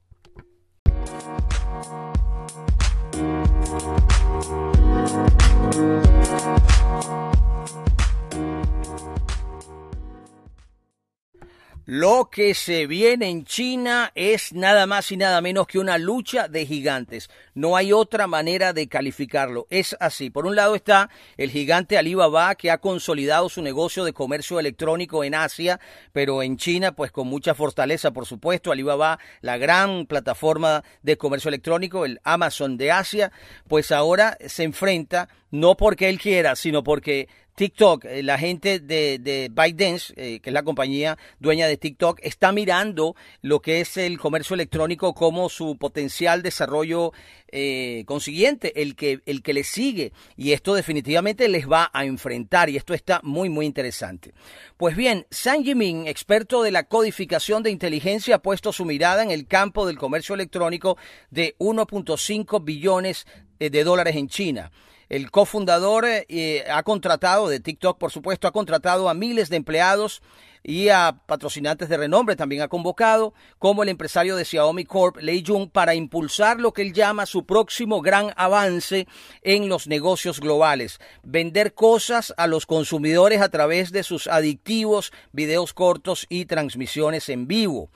Lo 11.88 12.30
que 12.32 12.54
se 12.54 12.88
viene 12.88 13.28
en 13.28 13.44
China 13.44 14.10
es 14.16 14.52
nada 14.52 14.86
más 14.86 15.12
y 15.12 15.16
nada 15.16 15.40
menos 15.40 15.68
que 15.68 15.78
una 15.78 15.98
lucha 15.98 16.48
de 16.48 16.66
gigantes. 16.66 17.30
No 17.54 17.76
hay 17.76 17.92
otra 17.92 18.26
manera 18.26 18.72
de 18.72 18.88
calificarlo. 18.88 19.68
Es 19.70 19.96
así. 20.00 20.28
Por 20.28 20.46
un 20.46 20.56
lado 20.56 20.74
está 20.74 21.10
el 21.36 21.48
gigante 21.52 21.96
Alibaba 21.96 22.56
que 22.56 22.72
ha 22.72 22.78
consolidado 22.78 23.48
su 23.48 23.62
negocio 23.62 24.02
de 24.02 24.12
comercio 24.12 24.58
electrónico 24.58 25.22
en 25.22 25.36
Asia, 25.36 25.78
pero 26.12 26.42
en 26.42 26.56
China 26.56 26.90
pues 26.90 27.12
con 27.12 27.28
mucha 27.28 27.54
fortaleza, 27.54 28.10
por 28.10 28.26
supuesto. 28.26 28.72
Alibaba, 28.72 29.20
la 29.40 29.56
gran 29.56 30.06
plataforma 30.06 30.82
de 31.02 31.16
comercio 31.16 31.50
electrónico, 31.50 32.04
el 32.04 32.18
Amazon 32.24 32.78
de 32.78 32.90
Asia, 32.90 33.30
pues 33.68 33.92
ahora 33.92 34.36
se 34.44 34.64
enfrenta 34.64 35.28
no 35.52 35.76
porque 35.76 36.08
él 36.08 36.18
quiera, 36.18 36.56
sino 36.56 36.82
porque 36.82 37.28
TikTok, 37.56 38.04
eh, 38.04 38.22
la 38.22 38.36
gente 38.36 38.80
de, 38.80 39.18
de 39.18 39.50
ByteDance, 39.50 40.12
eh, 40.16 40.40
que 40.40 40.50
es 40.50 40.54
la 40.54 40.62
compañía 40.62 41.16
dueña 41.40 41.66
de 41.66 41.78
TikTok, 41.78 42.20
está 42.22 42.52
mirando 42.52 43.16
lo 43.40 43.60
que 43.60 43.80
es 43.80 43.96
el 43.96 44.18
comercio 44.18 44.52
electrónico 44.52 45.14
como 45.14 45.48
su 45.48 45.78
potencial 45.78 46.42
desarrollo 46.42 47.12
eh, 47.48 48.04
consiguiente, 48.06 48.82
el 48.82 48.94
que, 48.94 49.20
el 49.24 49.42
que 49.42 49.54
le 49.54 49.64
sigue. 49.64 50.12
Y 50.36 50.52
esto 50.52 50.74
definitivamente 50.74 51.48
les 51.48 51.66
va 51.66 51.90
a 51.94 52.04
enfrentar 52.04 52.68
y 52.68 52.76
esto 52.76 52.92
está 52.92 53.20
muy, 53.22 53.48
muy 53.48 53.64
interesante. 53.64 54.34
Pues 54.76 54.94
bien, 54.94 55.26
San 55.30 55.64
Yimin, 55.64 56.06
experto 56.06 56.62
de 56.62 56.72
la 56.72 56.84
codificación 56.84 57.62
de 57.62 57.70
inteligencia, 57.70 58.34
ha 58.34 58.42
puesto 58.42 58.70
su 58.70 58.84
mirada 58.84 59.22
en 59.22 59.30
el 59.30 59.46
campo 59.46 59.86
del 59.86 59.96
comercio 59.96 60.34
electrónico 60.34 60.98
de 61.30 61.56
1.5 61.58 62.62
billones 62.62 63.26
de 63.58 63.82
dólares 63.82 64.14
en 64.16 64.28
China. 64.28 64.70
El 65.08 65.30
cofundador 65.30 66.04
eh, 66.06 66.64
ha 66.70 66.82
contratado, 66.82 67.48
de 67.48 67.60
TikTok 67.60 67.98
por 67.98 68.10
supuesto, 68.10 68.48
ha 68.48 68.52
contratado 68.52 69.08
a 69.08 69.14
miles 69.14 69.48
de 69.48 69.56
empleados 69.56 70.20
y 70.64 70.88
a 70.88 71.20
patrocinantes 71.26 71.88
de 71.88 71.96
renombre 71.96 72.34
también 72.34 72.62
ha 72.62 72.68
convocado, 72.68 73.32
como 73.60 73.84
el 73.84 73.88
empresario 73.88 74.34
de 74.34 74.44
Xiaomi 74.44 74.84
Corp, 74.84 75.18
Lei 75.18 75.44
Jung, 75.46 75.70
para 75.70 75.94
impulsar 75.94 76.58
lo 76.58 76.72
que 76.72 76.82
él 76.82 76.92
llama 76.92 77.24
su 77.24 77.46
próximo 77.46 78.02
gran 78.02 78.32
avance 78.36 79.06
en 79.42 79.68
los 79.68 79.86
negocios 79.86 80.40
globales, 80.40 80.98
vender 81.22 81.72
cosas 81.72 82.34
a 82.36 82.48
los 82.48 82.66
consumidores 82.66 83.42
a 83.42 83.48
través 83.48 83.92
de 83.92 84.02
sus 84.02 84.26
adictivos 84.26 85.12
videos 85.30 85.72
cortos 85.72 86.26
y 86.28 86.46
transmisiones 86.46 87.28
en 87.28 87.46
vivo. 87.46 87.90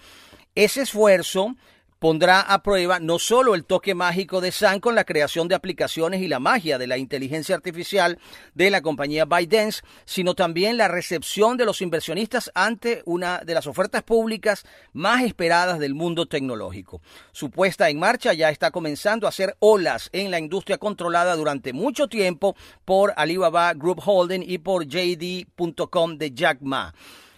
Ese 0.54 0.82
esfuerzo 0.82 1.56
pondrá 2.00 2.40
a 2.40 2.62
prueba 2.62 2.98
no 2.98 3.18
solo 3.18 3.54
el 3.54 3.66
toque 3.66 3.94
mágico 3.94 4.40
de 4.40 4.50
San 4.52 4.80
con 4.80 4.94
la 4.94 5.04
creación 5.04 5.48
de 5.48 5.54
aplicaciones 5.54 6.22
y 6.22 6.28
la 6.28 6.40
magia 6.40 6.78
de 6.78 6.86
la 6.86 6.96
inteligencia 6.96 7.54
artificial 7.54 8.18
de 8.54 8.70
la 8.70 8.80
compañía 8.80 9.26
ByteDance, 9.26 9.82
sino 10.06 10.34
también 10.34 10.78
la 10.78 10.88
recepción 10.88 11.58
de 11.58 11.66
los 11.66 11.82
inversionistas 11.82 12.50
ante 12.54 13.02
una 13.04 13.40
de 13.40 13.52
las 13.52 13.66
ofertas 13.66 14.02
públicas 14.02 14.64
más 14.94 15.22
esperadas 15.22 15.78
del 15.78 15.94
mundo 15.94 16.24
tecnológico. 16.26 17.02
Su 17.32 17.50
puesta 17.50 17.90
en 17.90 17.98
marcha 17.98 18.32
ya 18.32 18.48
está 18.48 18.70
comenzando 18.70 19.26
a 19.26 19.28
hacer 19.28 19.56
olas 19.58 20.08
en 20.12 20.30
la 20.30 20.38
industria 20.38 20.78
controlada 20.78 21.36
durante 21.36 21.74
mucho 21.74 22.08
tiempo 22.08 22.56
por 22.86 23.12
Alibaba 23.16 23.74
Group 23.74 24.00
Holding 24.04 24.42
y 24.42 24.56
por 24.56 24.86
JD.com 24.86 26.16
de 26.16 26.30
Jack 26.32 26.62
Ma. 26.62 26.94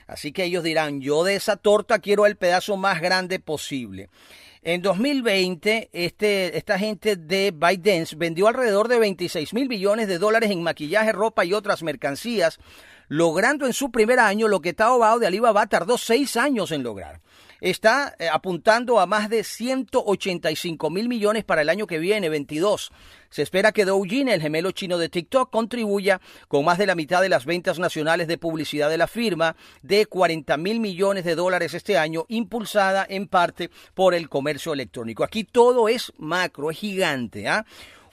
Así 0.07 0.31
que 0.31 0.45
ellos 0.45 0.63
dirán, 0.63 1.01
yo 1.01 1.25
de 1.25 1.35
esa 1.35 1.57
torta 1.57 1.99
quiero 1.99 2.27
el 2.27 2.37
pedazo 2.37 2.77
más 2.77 3.01
grande 3.01 3.41
posible. 3.41 4.09
En 4.65 4.81
2020, 4.81 5.91
este, 5.93 6.57
esta 6.57 6.79
gente 6.79 7.17
de 7.17 7.51
ByteDance 7.51 8.15
vendió 8.15 8.47
alrededor 8.47 8.87
de 8.87 9.01
26 9.01 9.55
mil 9.55 9.69
millones 9.69 10.07
de 10.07 10.19
dólares 10.19 10.53
en 10.53 10.63
maquillaje, 10.63 11.11
ropa 11.11 11.45
y 11.45 11.53
otras 11.53 11.83
mercancías, 11.83 12.61
logrando 13.09 13.67
en 13.67 13.73
su 13.73 13.91
primer 13.91 14.21
año 14.21 14.47
lo 14.47 14.61
que 14.61 14.73
Taobao 14.73 15.19
de 15.19 15.27
Alibaba 15.27 15.67
tardó 15.67 15.99
seis 15.99 16.37
años 16.37 16.71
en 16.71 16.85
lograr 16.85 17.21
está 17.63 18.17
eh, 18.19 18.29
apuntando 18.29 18.99
a 18.99 19.07
más 19.07 19.31
de 19.31 19.45
185 19.45 20.91
mil 20.91 21.09
millones 21.09 21.45
para 21.45 21.63
el 21.63 21.69
año 21.69 21.87
que 21.87 21.99
viene, 21.99 22.29
22. 22.29 22.91
Se 23.31 23.43
espera 23.43 23.71
que 23.71 23.85
Douyin, 23.85 24.29
el 24.29 24.43
gemelo 24.43 24.73
chino 24.73 24.99
de 24.99 25.09
TikTok, 25.09 25.49
contribuya 25.49 26.21
con 26.49 26.65
más 26.65 26.77
de 26.77 26.87
la 26.87 26.97
mitad 26.97 27.23
de 27.23 27.29
las 27.29 27.47
ventas 27.47 27.79
nacionales 27.79 28.27
de 28.27 28.37
publicidad 28.37 28.91
de 28.91 28.99
la 28.99 29.07
firma 29.07 29.55
de 29.83 30.07
40 30.07 30.57
mil 30.57 30.81
millones 30.81 31.25
de 31.25 31.37
dólares 31.37 31.73
este 31.73 31.97
año, 31.97 32.27
impulsada 32.29 33.07
en 33.09 33.29
parte 33.29 33.71
por 33.95 34.15
el 34.15 34.29
comercio 34.29 34.73
electrónico. 34.73 35.23
Aquí 35.23 35.45
todo 35.45 35.89
es 35.89 36.13
macro, 36.19 36.71
es 36.71 36.79
gigante. 36.79 37.49
¿ah? 37.49 37.65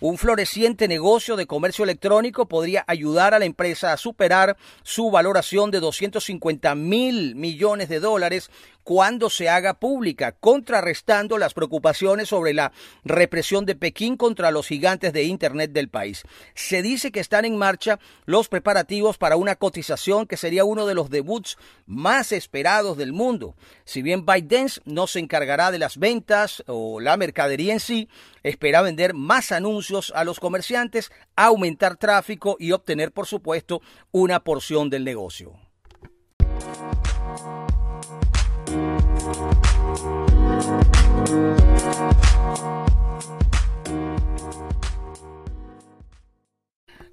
Un 0.02 0.18
floreciente 0.18 0.88
negocio 0.88 1.36
de 1.36 1.46
comercio 1.46 1.84
electrónico 1.84 2.48
podría 2.48 2.86
ayudar 2.88 3.34
a 3.34 3.40
la 3.40 3.44
empresa 3.44 3.92
a 3.92 3.98
superar 3.98 4.56
su 4.82 5.12
valoración 5.12 5.72
de 5.72 5.82
250 5.82 6.74
mil 6.76 7.36
millones 7.36 7.90
de 7.90 8.00
dólares 8.00 8.50
cuando 8.84 9.30
se 9.30 9.50
haga 9.50 9.76
pública, 9.76 10.32
contrarrestando 10.32 11.38
las 11.38 11.54
preocupaciones 11.54 12.30
sobre 12.30 12.54
la 12.54 12.72
represión 13.04 13.66
de 13.66 13.76
Pekín 13.76 14.18
contra 14.18 14.52
los 14.52 14.68
gigantes 14.68 15.14
de 15.14 15.24
Internet 15.24 15.72
del 15.72 15.90
país. 15.90 16.24
Se 16.56 16.82
dice 16.82 17.12
que 17.12 17.20
están 17.20 17.46
en 17.46 17.58
marcha 17.58 18.00
los 18.26 18.50
preparativos 18.50 19.18
para 19.18 19.36
una 19.36 19.56
cotización 19.56 20.26
que 20.26 20.38
sería 20.38 20.66
uno 20.66 20.86
de 20.86 20.96
los 20.96 21.10
debuts 21.10 21.58
más 21.86 22.32
esperados 22.32 22.98
del 22.98 23.14
mundo. 23.14 23.56
Si 23.86 24.02
bien 24.02 24.26
ByteDance 24.26 24.82
no 24.86 25.08
se 25.08 25.20
encargará 25.20 25.72
de 25.72 25.80
las 25.80 25.98
ventas 25.98 26.64
o 26.68 27.00
la 27.00 27.18
mercadería 27.18 27.74
en 27.74 27.80
sí, 27.80 28.10
espera 28.44 28.82
vender 28.82 29.14
más 29.14 29.52
anuncios 29.52 30.12
a 30.16 30.24
los 30.24 30.40
comerciantes, 30.40 31.12
aumentar 31.36 31.98
tráfico 31.98 32.58
y 32.60 32.72
obtener, 32.72 33.12
por 33.12 33.28
supuesto, 33.28 33.82
una 34.12 34.44
porción 34.44 34.90
del 34.90 35.04
negocio. 35.04 35.69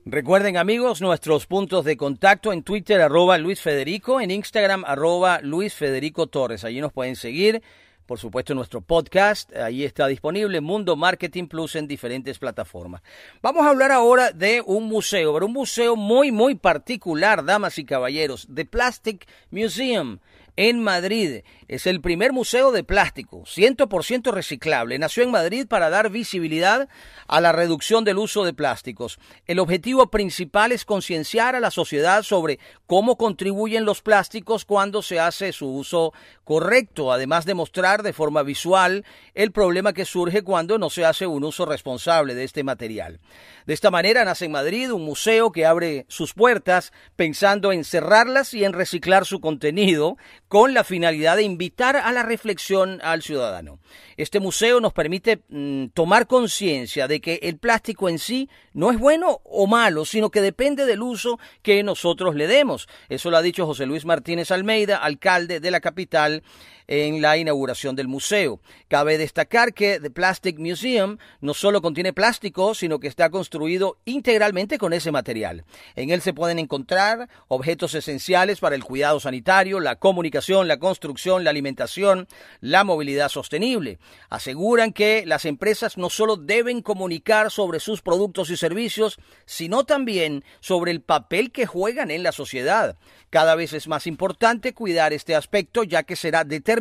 Recuerden 0.08 0.56
amigos 0.56 1.00
nuestros 1.00 1.46
puntos 1.46 1.84
de 1.84 1.96
contacto 1.96 2.52
en 2.52 2.62
Twitter 2.62 3.00
arroba 3.00 3.38
Luis 3.38 3.60
Federico, 3.60 4.20
en 4.20 4.30
Instagram 4.30 4.84
arroba 4.86 5.40
Luis 5.42 5.74
Federico 5.74 6.28
Torres. 6.28 6.62
Allí 6.62 6.80
nos 6.80 6.92
pueden 6.92 7.16
seguir. 7.16 7.60
Por 8.06 8.20
supuesto, 8.20 8.54
nuestro 8.54 8.82
podcast, 8.82 9.54
ahí 9.56 9.82
está 9.82 10.06
disponible, 10.06 10.60
Mundo 10.60 10.94
Marketing 10.94 11.48
Plus 11.48 11.74
en 11.74 11.88
diferentes 11.88 12.38
plataformas. 12.38 13.02
Vamos 13.42 13.66
a 13.66 13.70
hablar 13.70 13.90
ahora 13.90 14.30
de 14.30 14.62
un 14.64 14.84
museo, 14.84 15.34
pero 15.34 15.46
un 15.46 15.52
museo 15.52 15.96
muy, 15.96 16.30
muy 16.30 16.54
particular, 16.54 17.44
damas 17.44 17.76
y 17.78 17.84
caballeros, 17.84 18.46
The 18.54 18.64
Plastic 18.64 19.26
Museum 19.50 20.20
en 20.56 20.82
Madrid. 20.82 21.42
Es 21.68 21.86
el 21.86 22.00
primer 22.00 22.32
museo 22.32 22.72
de 22.72 22.84
plástico, 22.84 23.42
100% 23.42 24.32
reciclable. 24.32 24.98
Nació 24.98 25.22
en 25.22 25.30
Madrid 25.30 25.66
para 25.68 25.90
dar 25.90 26.10
visibilidad 26.10 26.88
a 27.28 27.40
la 27.40 27.52
reducción 27.52 28.04
del 28.04 28.18
uso 28.18 28.44
de 28.44 28.54
plásticos. 28.54 29.18
El 29.46 29.58
objetivo 29.58 30.10
principal 30.10 30.72
es 30.72 30.84
concienciar 30.84 31.56
a 31.56 31.60
la 31.60 31.70
sociedad 31.70 32.22
sobre 32.22 32.58
cómo 32.86 33.16
contribuyen 33.16 33.84
los 33.84 34.00
plásticos 34.00 34.64
cuando 34.64 35.02
se 35.02 35.20
hace 35.20 35.52
su 35.52 35.68
uso 35.68 36.12
correcto, 36.44 37.12
además 37.12 37.44
de 37.44 37.54
mostrar 37.54 38.02
de 38.02 38.12
forma 38.12 38.42
visual 38.42 39.04
el 39.34 39.50
problema 39.50 39.92
que 39.92 40.04
surge 40.04 40.42
cuando 40.42 40.78
no 40.78 40.88
se 40.88 41.04
hace 41.04 41.26
un 41.26 41.44
uso 41.44 41.66
responsable 41.66 42.34
de 42.34 42.44
este 42.44 42.62
material. 42.62 43.20
De 43.66 43.74
esta 43.74 43.90
manera 43.90 44.24
nace 44.24 44.44
en 44.44 44.52
Madrid 44.52 44.92
un 44.92 45.04
museo 45.04 45.50
que 45.50 45.66
abre 45.66 46.06
sus 46.08 46.32
puertas 46.32 46.92
pensando 47.16 47.72
en 47.72 47.84
cerrarlas 47.84 48.54
y 48.54 48.64
en 48.64 48.72
reciclar 48.72 49.26
su 49.26 49.40
contenido 49.40 50.16
con 50.56 50.72
la 50.72 50.84
finalidad 50.84 51.36
de 51.36 51.42
invitar 51.42 51.96
a 51.96 52.10
la 52.12 52.22
reflexión 52.22 52.98
al 53.02 53.20
ciudadano. 53.20 53.78
Este 54.16 54.40
museo 54.40 54.80
nos 54.80 54.94
permite 54.94 55.42
mm, 55.50 55.88
tomar 55.88 56.26
conciencia 56.26 57.06
de 57.06 57.20
que 57.20 57.40
el 57.42 57.58
plástico 57.58 58.08
en 58.08 58.18
sí 58.18 58.48
no 58.72 58.90
es 58.90 58.98
bueno 58.98 59.42
o 59.44 59.66
malo, 59.66 60.06
sino 60.06 60.30
que 60.30 60.40
depende 60.40 60.86
del 60.86 61.02
uso 61.02 61.38
que 61.60 61.82
nosotros 61.82 62.36
le 62.36 62.46
demos. 62.46 62.88
Eso 63.10 63.30
lo 63.30 63.36
ha 63.36 63.42
dicho 63.42 63.66
José 63.66 63.84
Luis 63.84 64.06
Martínez 64.06 64.50
Almeida, 64.50 64.96
alcalde 64.96 65.60
de 65.60 65.70
la 65.70 65.80
capital 65.80 66.42
en 66.88 67.20
la 67.20 67.36
inauguración 67.36 67.96
del 67.96 68.08
museo. 68.08 68.60
Cabe 68.88 69.18
destacar 69.18 69.74
que 69.74 69.98
The 70.00 70.10
Plastic 70.10 70.58
Museum 70.58 71.18
no 71.40 71.54
solo 71.54 71.82
contiene 71.82 72.12
plástico, 72.12 72.74
sino 72.74 73.00
que 73.00 73.08
está 73.08 73.30
construido 73.30 73.98
integralmente 74.04 74.78
con 74.78 74.92
ese 74.92 75.10
material. 75.10 75.64
En 75.96 76.10
él 76.10 76.20
se 76.20 76.32
pueden 76.32 76.58
encontrar 76.58 77.28
objetos 77.48 77.94
esenciales 77.94 78.60
para 78.60 78.76
el 78.76 78.84
cuidado 78.84 79.18
sanitario, 79.20 79.80
la 79.80 79.96
comunicación, 79.96 80.68
la 80.68 80.78
construcción, 80.78 81.44
la 81.44 81.50
alimentación, 81.50 82.28
la 82.60 82.84
movilidad 82.84 83.28
sostenible. 83.28 83.98
Aseguran 84.30 84.92
que 84.92 85.24
las 85.26 85.44
empresas 85.44 85.96
no 85.96 86.10
solo 86.10 86.36
deben 86.36 86.82
comunicar 86.82 87.50
sobre 87.50 87.80
sus 87.80 88.02
productos 88.02 88.50
y 88.50 88.56
servicios, 88.56 89.18
sino 89.44 89.84
también 89.84 90.44
sobre 90.60 90.92
el 90.92 91.00
papel 91.00 91.50
que 91.50 91.66
juegan 91.66 92.10
en 92.10 92.22
la 92.22 92.32
sociedad. 92.32 92.96
Cada 93.30 93.56
vez 93.56 93.72
es 93.72 93.88
más 93.88 94.06
importante 94.06 94.72
cuidar 94.72 95.12
este 95.12 95.34
aspecto 95.34 95.82
ya 95.82 96.04
que 96.04 96.16
será 96.16 96.44
determinante 96.44 96.75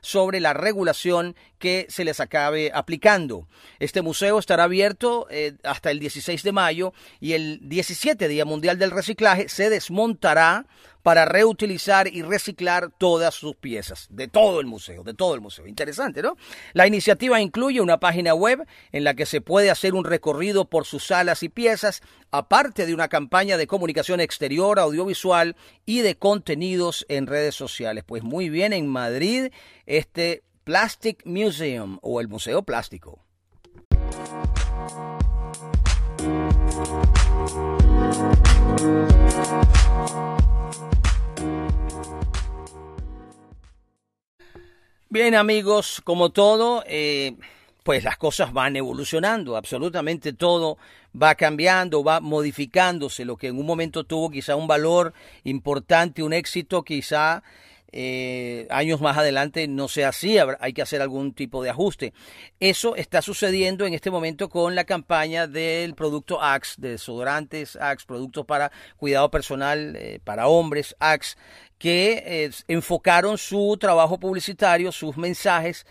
sobre 0.00 0.40
la 0.40 0.52
regulación 0.52 1.34
que 1.58 1.86
se 1.88 2.04
les 2.04 2.20
acabe 2.20 2.70
aplicando. 2.74 3.46
Este 3.78 4.02
museo 4.02 4.38
estará 4.38 4.64
abierto 4.64 5.26
eh, 5.30 5.54
hasta 5.64 5.90
el 5.90 5.98
16 5.98 6.42
de 6.42 6.52
mayo 6.52 6.92
y 7.20 7.32
el 7.32 7.60
17 7.62 8.28
Día 8.28 8.44
Mundial 8.44 8.78
del 8.78 8.90
Reciclaje 8.90 9.48
se 9.48 9.70
desmontará 9.70 10.66
para 11.06 11.24
reutilizar 11.24 12.08
y 12.08 12.22
reciclar 12.22 12.90
todas 12.98 13.32
sus 13.32 13.54
piezas, 13.54 14.08
de 14.10 14.26
todo 14.26 14.58
el 14.58 14.66
museo, 14.66 15.04
de 15.04 15.14
todo 15.14 15.36
el 15.36 15.40
museo. 15.40 15.68
Interesante, 15.68 16.20
¿no? 16.20 16.36
La 16.72 16.88
iniciativa 16.88 17.40
incluye 17.40 17.80
una 17.80 18.00
página 18.00 18.34
web 18.34 18.66
en 18.90 19.04
la 19.04 19.14
que 19.14 19.24
se 19.24 19.40
puede 19.40 19.70
hacer 19.70 19.94
un 19.94 20.02
recorrido 20.02 20.64
por 20.64 20.84
sus 20.84 21.06
salas 21.06 21.44
y 21.44 21.48
piezas, 21.48 22.02
aparte 22.32 22.86
de 22.86 22.92
una 22.92 23.06
campaña 23.06 23.56
de 23.56 23.68
comunicación 23.68 24.18
exterior, 24.18 24.80
audiovisual 24.80 25.54
y 25.84 26.00
de 26.00 26.16
contenidos 26.16 27.06
en 27.08 27.28
redes 27.28 27.54
sociales. 27.54 28.02
Pues 28.04 28.24
muy 28.24 28.48
bien, 28.48 28.72
en 28.72 28.88
Madrid, 28.88 29.52
este 29.86 30.42
Plastic 30.64 31.24
Museum 31.24 32.00
o 32.02 32.20
el 32.20 32.26
Museo 32.26 32.64
Plástico. 32.64 33.20
Bien 45.08 45.36
amigos, 45.36 46.00
como 46.02 46.30
todo, 46.30 46.82
eh, 46.84 47.36
pues 47.84 48.02
las 48.02 48.16
cosas 48.16 48.52
van 48.52 48.74
evolucionando, 48.74 49.56
absolutamente 49.56 50.32
todo 50.32 50.78
va 51.14 51.36
cambiando, 51.36 52.02
va 52.02 52.18
modificándose, 52.18 53.24
lo 53.24 53.36
que 53.36 53.46
en 53.46 53.56
un 53.56 53.66
momento 53.66 54.02
tuvo 54.02 54.30
quizá 54.30 54.56
un 54.56 54.66
valor 54.66 55.14
importante, 55.44 56.24
un 56.24 56.32
éxito, 56.32 56.82
quizá 56.82 57.44
eh, 57.92 58.66
años 58.68 59.00
más 59.00 59.16
adelante 59.16 59.68
no 59.68 59.88
sea 59.88 60.08
así, 60.08 60.36
hay 60.60 60.72
que 60.72 60.82
hacer 60.82 61.00
algún 61.00 61.32
tipo 61.32 61.62
de 61.62 61.70
ajuste. 61.70 62.12
Eso 62.60 62.96
está 62.96 63.22
sucediendo 63.22 63.86
en 63.86 63.94
este 63.94 64.10
momento 64.10 64.48
con 64.48 64.74
la 64.74 64.84
campaña 64.84 65.46
del 65.46 65.94
producto 65.94 66.42
Axe, 66.42 66.74
de 66.78 66.90
desodorantes 66.90 67.76
Axe, 67.76 68.04
productos 68.06 68.44
para 68.44 68.72
cuidado 68.96 69.30
personal 69.30 69.96
eh, 69.96 70.20
para 70.24 70.48
hombres 70.48 70.96
Axe, 70.98 71.36
que 71.78 72.22
eh, 72.26 72.50
enfocaron 72.68 73.38
su 73.38 73.76
trabajo 73.78 74.18
publicitario, 74.18 74.92
sus 74.92 75.16
mensajes 75.16 75.86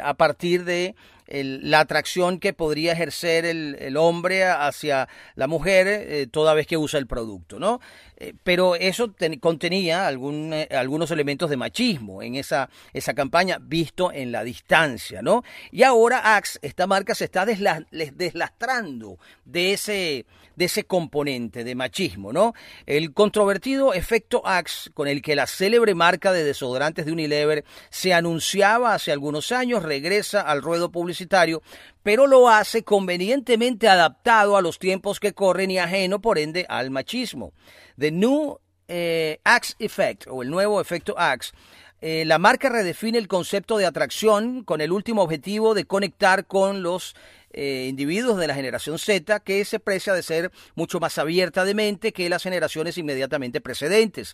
a 0.00 0.14
partir 0.14 0.64
de 0.64 0.94
la 1.30 1.80
atracción 1.80 2.38
que 2.38 2.52
podría 2.52 2.92
ejercer 2.92 3.44
el, 3.44 3.96
hombre 3.96 4.44
hacia 4.44 5.08
la 5.34 5.46
mujer 5.46 5.86
eh, 5.86 6.26
toda 6.30 6.54
vez 6.54 6.66
que 6.66 6.76
usa 6.76 6.98
el 6.98 7.06
producto, 7.06 7.58
¿no? 7.58 7.80
Eh, 8.20 8.34
pero 8.42 8.74
eso 8.74 9.14
contenía 9.40 10.10
eh, 10.10 10.68
algunos 10.72 11.10
elementos 11.12 11.48
de 11.48 11.56
machismo 11.56 12.20
en 12.20 12.34
esa, 12.34 12.68
esa 12.92 13.14
campaña 13.14 13.58
visto 13.60 14.10
en 14.12 14.32
la 14.32 14.42
distancia, 14.42 15.22
¿no? 15.22 15.44
Y 15.70 15.84
ahora 15.84 16.34
Axe, 16.36 16.58
esta 16.62 16.88
marca 16.88 17.14
se 17.14 17.26
está 17.26 17.46
deslastrando 17.46 19.18
de 19.44 19.72
ese, 19.72 20.26
de 20.56 20.64
ese 20.64 20.82
componente 20.82 21.62
de 21.62 21.76
machismo, 21.76 22.32
¿no? 22.32 22.54
El 22.86 23.14
controvertido 23.14 23.94
efecto 23.94 24.44
Axe, 24.44 24.90
con 24.90 25.06
el 25.06 25.22
que 25.22 25.36
la 25.36 25.46
célebre 25.46 25.94
marca 25.94 26.32
de 26.32 26.42
desodorantes 26.42 27.06
de 27.06 27.12
Unilever 27.12 27.64
se 27.88 28.14
anunciaba 28.14 28.94
hace 28.94 29.12
algunos 29.12 29.52
años, 29.52 29.84
regresa 29.84 30.40
al 30.40 30.60
ruedo 30.62 30.90
publicitario, 30.90 31.62
pero 32.08 32.26
lo 32.26 32.48
hace 32.48 32.84
convenientemente 32.84 33.86
adaptado 33.86 34.56
a 34.56 34.62
los 34.62 34.78
tiempos 34.78 35.20
que 35.20 35.34
corren 35.34 35.70
y 35.70 35.76
ajeno, 35.76 36.22
por 36.22 36.38
ende, 36.38 36.64
al 36.70 36.90
machismo. 36.90 37.52
The 37.98 38.10
New 38.10 38.58
eh, 38.88 39.40
Axe 39.44 39.74
Effect, 39.78 40.26
o 40.26 40.42
el 40.42 40.48
nuevo 40.48 40.80
efecto 40.80 41.18
Axe, 41.18 41.52
eh, 42.00 42.24
la 42.24 42.38
marca 42.38 42.70
redefine 42.70 43.18
el 43.18 43.28
concepto 43.28 43.76
de 43.76 43.84
atracción 43.84 44.64
con 44.64 44.80
el 44.80 44.90
último 44.90 45.20
objetivo 45.20 45.74
de 45.74 45.84
conectar 45.84 46.46
con 46.46 46.82
los 46.82 47.14
eh, 47.52 47.84
individuos 47.90 48.38
de 48.38 48.46
la 48.46 48.54
generación 48.54 48.98
Z 48.98 49.40
que 49.40 49.62
se 49.66 49.78
precia 49.78 50.14
de 50.14 50.22
ser 50.22 50.50
mucho 50.76 51.00
más 51.00 51.18
abierta 51.18 51.66
de 51.66 51.74
mente 51.74 52.14
que 52.14 52.30
las 52.30 52.42
generaciones 52.42 52.96
inmediatamente 52.96 53.60
precedentes. 53.60 54.32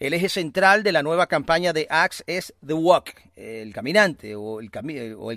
El 0.00 0.12
eje 0.14 0.28
central 0.28 0.82
de 0.82 0.92
la 0.92 1.02
nueva 1.02 1.26
campaña 1.26 1.72
de 1.72 1.86
Axe 1.88 2.24
es 2.26 2.54
The 2.66 2.74
Walk, 2.74 3.14
el 3.36 3.72
caminante 3.72 4.34
o 4.36 4.60
el, 4.60 4.70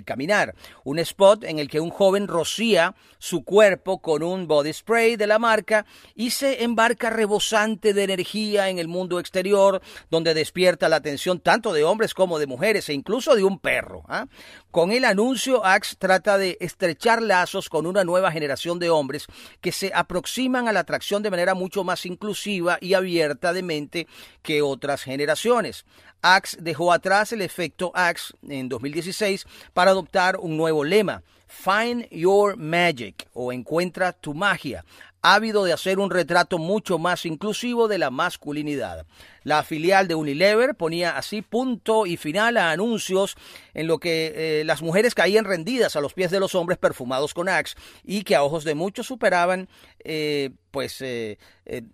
caminar, 0.04 0.54
un 0.84 0.98
spot 0.98 1.44
en 1.44 1.58
el 1.58 1.68
que 1.68 1.80
un 1.80 1.90
joven 1.90 2.28
rocía 2.28 2.94
su 3.18 3.44
cuerpo 3.44 4.00
con 4.00 4.22
un 4.22 4.46
body 4.46 4.72
spray 4.72 5.16
de 5.16 5.26
la 5.26 5.38
marca 5.38 5.86
y 6.14 6.30
se 6.30 6.62
embarca 6.64 7.10
rebosante 7.10 7.94
de 7.94 8.04
energía 8.04 8.68
en 8.68 8.78
el 8.78 8.88
mundo 8.88 9.18
exterior, 9.18 9.80
donde 10.10 10.34
despierta 10.34 10.88
la 10.88 10.96
atención 10.96 11.40
tanto 11.40 11.72
de 11.72 11.84
hombres 11.84 12.14
como 12.14 12.38
de 12.38 12.46
mujeres 12.46 12.88
e 12.88 12.94
incluso 12.94 13.34
de 13.34 13.44
un 13.44 13.58
perro. 13.58 14.04
¿ah? 14.08 14.26
Con 14.70 14.92
el 14.92 15.04
anuncio, 15.04 15.64
Axe 15.64 15.96
trata 15.98 16.38
de 16.38 16.56
estrechar 16.60 17.22
lazos 17.22 17.68
con 17.68 17.86
una 17.86 18.04
nueva 18.04 18.30
generación 18.30 18.78
de 18.78 18.90
hombres 18.90 19.26
que 19.60 19.72
se 19.72 19.92
aproximan 19.94 20.68
a 20.68 20.72
la 20.72 20.80
atracción 20.80 21.22
de 21.22 21.30
manera 21.30 21.54
mucho 21.54 21.84
más 21.84 22.06
inclusiva 22.06 22.78
y 22.80 22.94
abierta 22.94 23.52
de 23.52 23.62
mente 23.62 24.06
que 24.48 24.62
otras 24.62 25.02
generaciones. 25.02 25.84
Axe 26.22 26.56
dejó 26.58 26.90
atrás 26.90 27.34
el 27.34 27.42
efecto 27.42 27.92
Axe 27.94 28.32
en 28.48 28.70
2016 28.70 29.44
para 29.74 29.90
adoptar 29.90 30.38
un 30.38 30.56
nuevo 30.56 30.84
lema, 30.84 31.22
Find 31.48 32.08
Your 32.10 32.56
Magic 32.56 33.26
o 33.32 33.52
Encuentra 33.52 34.12
tu 34.12 34.34
magia, 34.34 34.84
ávido 35.22 35.64
de 35.64 35.72
hacer 35.72 35.98
un 35.98 36.10
retrato 36.10 36.58
mucho 36.58 36.98
más 36.98 37.26
inclusivo 37.26 37.88
de 37.88 37.98
la 37.98 38.10
masculinidad. 38.10 39.06
La 39.42 39.62
filial 39.62 40.08
de 40.08 40.14
Unilever 40.14 40.74
ponía 40.74 41.16
así 41.16 41.42
punto 41.42 42.06
y 42.06 42.16
final 42.16 42.56
a 42.56 42.70
anuncios 42.70 43.36
en 43.74 43.86
lo 43.86 43.98
que 43.98 44.60
eh, 44.60 44.64
las 44.64 44.82
mujeres 44.82 45.14
caían 45.14 45.44
rendidas 45.44 45.96
a 45.96 46.00
los 46.00 46.14
pies 46.14 46.30
de 46.30 46.40
los 46.40 46.54
hombres 46.54 46.78
perfumados 46.78 47.34
con 47.34 47.48
Axe 47.48 47.76
y 48.04 48.22
que 48.22 48.36
a 48.36 48.42
ojos 48.42 48.64
de 48.64 48.74
muchos 48.74 49.06
superaban 49.06 49.68
eh, 50.04 50.50
pues 50.70 51.00
eh, 51.00 51.38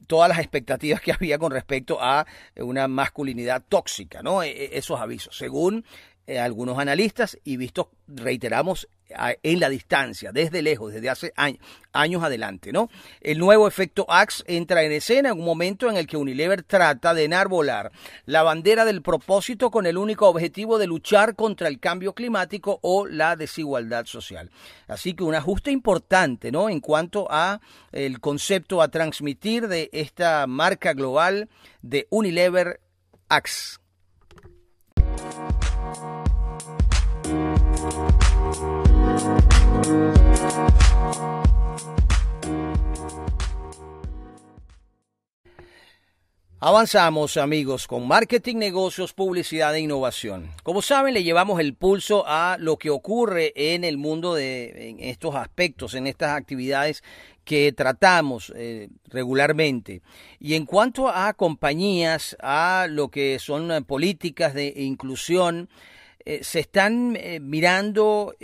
todas 0.06 0.28
las 0.28 0.38
expectativas 0.38 1.00
que 1.00 1.12
había 1.14 1.38
con 1.38 1.52
respecto 1.52 1.98
a 2.00 2.26
una 2.56 2.88
masculinidad 2.88 3.62
tóxica, 3.68 4.22
¿no? 4.22 4.42
E, 4.42 4.50
e, 4.50 4.78
esos 4.78 5.00
avisos, 5.00 5.36
según 5.36 5.84
algunos 6.38 6.78
analistas 6.78 7.38
y 7.44 7.58
vistos, 7.58 7.88
reiteramos, 8.08 8.88
en 9.08 9.60
la 9.60 9.68
distancia, 9.68 10.32
desde 10.32 10.62
lejos, 10.62 10.92
desde 10.92 11.10
hace 11.10 11.32
años, 11.92 12.24
adelante, 12.24 12.72
¿no? 12.72 12.88
El 13.20 13.38
nuevo 13.38 13.68
efecto 13.68 14.06
Axe 14.08 14.42
entra 14.46 14.82
en 14.82 14.92
escena 14.92 15.30
en 15.30 15.38
un 15.38 15.44
momento 15.44 15.90
en 15.90 15.96
el 15.96 16.06
que 16.06 16.16
Unilever 16.16 16.62
trata 16.62 17.14
de 17.14 17.24
enarbolar 17.24 17.92
la 18.24 18.42
bandera 18.42 18.84
del 18.84 19.02
propósito 19.02 19.70
con 19.70 19.86
el 19.86 19.98
único 19.98 20.28
objetivo 20.28 20.78
de 20.78 20.86
luchar 20.86 21.34
contra 21.36 21.68
el 21.68 21.80
cambio 21.80 22.14
climático 22.14 22.78
o 22.82 23.06
la 23.06 23.36
desigualdad 23.36 24.06
social. 24.06 24.50
Así 24.88 25.14
que 25.14 25.24
un 25.24 25.34
ajuste 25.34 25.70
importante, 25.70 26.50
¿no? 26.50 26.68
En 26.68 26.80
cuanto 26.80 27.26
a 27.30 27.60
el 27.92 28.20
concepto 28.20 28.82
a 28.82 28.88
transmitir 28.88 29.68
de 29.68 29.90
esta 29.92 30.46
marca 30.46 30.92
global 30.94 31.48
de 31.82 32.06
Unilever 32.10 32.80
Axe. 33.28 33.78
Avanzamos 46.66 47.36
amigos 47.36 47.86
con 47.86 48.08
marketing, 48.08 48.56
negocios, 48.56 49.12
publicidad 49.12 49.74
e 49.74 49.80
innovación. 49.80 50.50
Como 50.62 50.80
saben, 50.80 51.12
le 51.12 51.22
llevamos 51.22 51.60
el 51.60 51.74
pulso 51.74 52.24
a 52.26 52.56
lo 52.58 52.78
que 52.78 52.88
ocurre 52.88 53.52
en 53.54 53.84
el 53.84 53.98
mundo 53.98 54.34
de 54.34 54.96
estos 54.98 55.34
aspectos, 55.34 55.92
en 55.92 56.06
estas 56.06 56.30
actividades 56.30 57.04
que 57.44 57.70
tratamos 57.72 58.50
eh, 58.56 58.88
regularmente. 59.10 60.00
Y 60.40 60.54
en 60.54 60.64
cuanto 60.64 61.10
a 61.10 61.34
compañías, 61.34 62.34
a 62.40 62.86
lo 62.88 63.10
que 63.10 63.38
son 63.38 63.84
políticas 63.84 64.54
de 64.54 64.72
inclusión, 64.74 65.68
eh, 66.24 66.42
se 66.42 66.60
están 66.60 67.16
eh, 67.16 67.40
mirando 67.40 68.34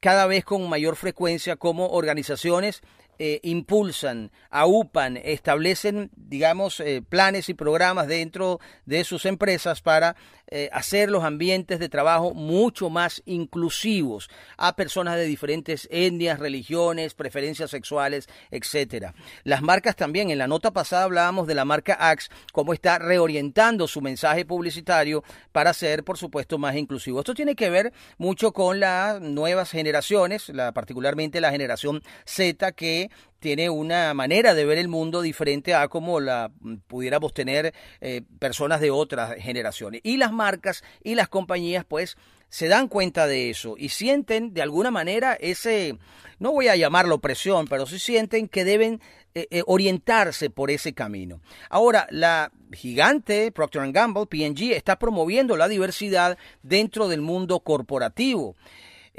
cada 0.00 0.26
vez 0.26 0.44
con 0.44 0.68
mayor 0.68 0.96
frecuencia 0.96 1.56
como 1.56 1.90
organizaciones 1.90 2.82
eh, 3.20 3.40
impulsan, 3.42 4.30
aupan, 4.48 5.16
establecen, 5.16 6.12
digamos, 6.14 6.78
eh, 6.78 7.02
planes 7.02 7.48
y 7.48 7.54
programas 7.54 8.06
dentro 8.06 8.60
de 8.86 9.02
sus 9.02 9.26
empresas 9.26 9.82
para 9.82 10.14
eh, 10.50 10.70
hacer 10.72 11.10
los 11.10 11.24
ambientes 11.24 11.78
de 11.78 11.88
trabajo 11.88 12.34
mucho 12.34 12.90
más 12.90 13.22
inclusivos 13.26 14.30
a 14.56 14.76
personas 14.76 15.16
de 15.16 15.24
diferentes 15.24 15.86
etnias, 15.90 16.38
religiones, 16.38 17.14
preferencias 17.14 17.70
sexuales, 17.70 18.28
etcétera. 18.50 19.14
Las 19.44 19.62
marcas 19.62 19.96
también, 19.96 20.30
en 20.30 20.38
la 20.38 20.46
nota 20.46 20.70
pasada 20.70 21.04
hablábamos 21.04 21.46
de 21.46 21.54
la 21.54 21.64
marca 21.64 21.96
Axe, 22.00 22.30
cómo 22.52 22.72
está 22.72 22.98
reorientando 22.98 23.86
su 23.86 24.00
mensaje 24.00 24.44
publicitario 24.44 25.22
para 25.52 25.72
ser, 25.74 26.04
por 26.04 26.16
supuesto, 26.18 26.58
más 26.58 26.76
inclusivo. 26.76 27.20
Esto 27.20 27.34
tiene 27.34 27.54
que 27.54 27.70
ver 27.70 27.92
mucho 28.16 28.52
con 28.52 28.80
las 28.80 29.20
nuevas 29.20 29.70
generaciones, 29.70 30.48
la, 30.48 30.72
particularmente 30.72 31.40
la 31.40 31.50
generación 31.50 32.02
Z, 32.24 32.72
que 32.72 33.10
tiene 33.40 33.70
una 33.70 34.14
manera 34.14 34.54
de 34.54 34.64
ver 34.64 34.78
el 34.78 34.88
mundo 34.88 35.22
diferente 35.22 35.74
a 35.74 35.88
como 35.88 36.20
la 36.20 36.50
pudiéramos 36.86 37.32
tener 37.32 37.74
eh, 38.00 38.22
personas 38.38 38.80
de 38.80 38.90
otras 38.90 39.36
generaciones. 39.36 40.00
Y 40.04 40.16
las 40.16 40.32
marcas 40.32 40.82
y 41.02 41.14
las 41.14 41.28
compañías 41.28 41.84
pues 41.84 42.16
se 42.48 42.68
dan 42.68 42.88
cuenta 42.88 43.26
de 43.26 43.50
eso 43.50 43.74
y 43.76 43.90
sienten 43.90 44.54
de 44.54 44.62
alguna 44.62 44.90
manera 44.90 45.34
ese, 45.34 45.98
no 46.38 46.52
voy 46.52 46.68
a 46.68 46.76
llamarlo 46.76 47.20
presión, 47.20 47.66
pero 47.68 47.86
sí 47.86 47.98
sienten 47.98 48.48
que 48.48 48.64
deben 48.64 49.00
eh, 49.34 49.46
eh, 49.50 49.62
orientarse 49.66 50.50
por 50.50 50.70
ese 50.70 50.94
camino. 50.94 51.40
Ahora, 51.68 52.06
la 52.10 52.50
gigante 52.72 53.52
Procter 53.52 53.92
Gamble, 53.92 54.26
PG, 54.26 54.72
está 54.74 54.98
promoviendo 54.98 55.56
la 55.56 55.68
diversidad 55.68 56.38
dentro 56.62 57.08
del 57.08 57.20
mundo 57.20 57.60
corporativo. 57.60 58.56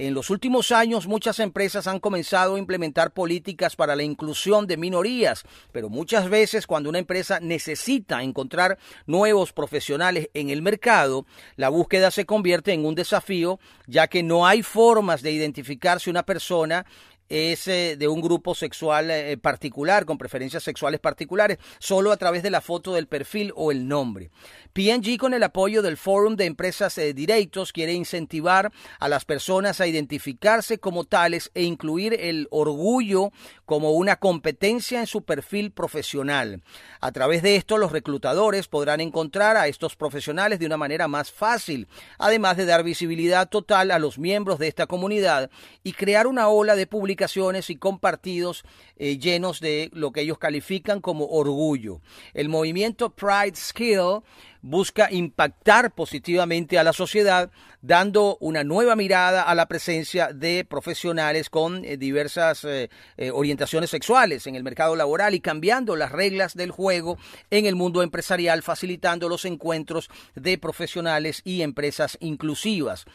En 0.01 0.13
los 0.13 0.29
últimos 0.29 0.71
años 0.71 1.07
muchas 1.07 1.39
empresas 1.39 1.85
han 1.85 1.99
comenzado 1.99 2.55
a 2.55 2.57
implementar 2.57 3.11
políticas 3.11 3.75
para 3.75 3.97
la 3.97 4.03
inclusión 4.03 4.65
de 4.65 4.77
minorías, 4.77 5.43
pero 5.73 5.89
muchas 5.89 6.29
veces 6.29 6.67
cuando 6.67 6.87
una 6.87 6.99
empresa 6.99 7.41
necesita 7.41 8.23
encontrar 8.23 8.77
nuevos 9.07 9.51
profesionales 9.51 10.29
en 10.33 10.51
el 10.51 10.61
mercado, 10.61 11.25
la 11.57 11.67
búsqueda 11.67 12.11
se 12.11 12.25
convierte 12.25 12.71
en 12.71 12.85
un 12.85 12.95
desafío, 12.95 13.59
ya 13.87 14.07
que 14.07 14.23
no 14.23 14.47
hay 14.47 14.63
formas 14.63 15.21
de 15.21 15.33
identificar 15.33 15.99
si 15.99 16.09
una 16.09 16.23
persona 16.23 16.85
es 17.29 17.67
eh, 17.67 17.95
de 17.97 18.07
un 18.07 18.21
grupo 18.21 18.55
sexual 18.55 19.09
eh, 19.11 19.37
particular, 19.37 20.05
con 20.05 20.17
preferencias 20.17 20.63
sexuales 20.63 20.99
particulares, 20.99 21.59
solo 21.79 22.11
a 22.11 22.17
través 22.17 22.43
de 22.43 22.49
la 22.49 22.61
foto 22.61 22.93
del 22.93 23.07
perfil 23.07 23.53
o 23.55 23.71
el 23.71 23.87
nombre. 23.87 24.31
PNG, 24.73 25.17
con 25.17 25.33
el 25.33 25.43
apoyo 25.43 25.81
del 25.81 25.97
Fórum 25.97 26.35
de 26.35 26.45
Empresas 26.45 26.95
de 26.95 27.13
Derechos, 27.13 27.71
quiere 27.71 27.93
incentivar 27.93 28.71
a 28.99 29.07
las 29.07 29.25
personas 29.25 29.79
a 29.79 29.87
identificarse 29.87 30.79
como 30.79 31.05
tales 31.05 31.51
e 31.53 31.63
incluir 31.63 32.15
el 32.19 32.47
orgullo 32.51 33.31
como 33.69 33.91
una 33.91 34.15
competencia 34.15 34.99
en 34.99 35.05
su 35.05 35.21
perfil 35.21 35.69
profesional. 35.69 36.63
A 37.01 37.11
través 37.11 37.43
de 37.43 37.55
esto, 37.55 37.77
los 37.77 37.91
reclutadores 37.91 38.67
podrán 38.67 38.99
encontrar 38.99 39.57
a 39.57 39.67
estos 39.67 39.95
profesionales 39.95 40.57
de 40.57 40.65
una 40.65 40.75
manera 40.75 41.07
más 41.07 41.31
fácil, 41.31 41.87
además 42.17 42.57
de 42.57 42.65
dar 42.65 42.83
visibilidad 42.83 43.47
total 43.47 43.91
a 43.91 43.99
los 43.99 44.17
miembros 44.17 44.57
de 44.57 44.69
esta 44.69 44.87
comunidad 44.87 45.51
y 45.83 45.93
crear 45.93 46.25
una 46.25 46.47
ola 46.47 46.75
de 46.75 46.87
publicaciones 46.87 47.69
y 47.69 47.75
compartidos 47.75 48.63
eh, 48.97 49.19
llenos 49.19 49.59
de 49.59 49.91
lo 49.93 50.13
que 50.13 50.21
ellos 50.21 50.39
califican 50.39 50.99
como 50.99 51.27
orgullo. 51.27 52.01
El 52.33 52.49
movimiento 52.49 53.11
Pride 53.11 53.55
Skill 53.55 54.23
busca 54.61 55.11
impactar 55.11 55.91
positivamente 55.91 56.77
a 56.77 56.83
la 56.83 56.93
sociedad, 56.93 57.51
dando 57.81 58.37
una 58.41 58.63
nueva 58.63 58.95
mirada 58.95 59.43
a 59.43 59.55
la 59.55 59.67
presencia 59.67 60.33
de 60.33 60.65
profesionales 60.65 61.49
con 61.49 61.85
eh, 61.85 61.97
diversas 61.97 62.65
eh, 62.65 62.89
eh, 63.17 63.31
orientaciones 63.31 63.89
sexuales 63.89 64.47
en 64.47 64.55
el 64.55 64.63
mercado 64.63 64.95
laboral 64.95 65.33
y 65.33 65.39
cambiando 65.39 65.95
las 65.95 66.11
reglas 66.11 66.55
del 66.55 66.71
juego 66.71 67.17
en 67.49 67.65
el 67.65 67.75
mundo 67.75 68.03
empresarial, 68.03 68.63
facilitando 68.63 69.29
los 69.29 69.45
encuentros 69.45 70.09
de 70.35 70.57
profesionales 70.57 71.41
y 71.45 71.61
empresas 71.61 72.17
inclusivas. 72.19 73.05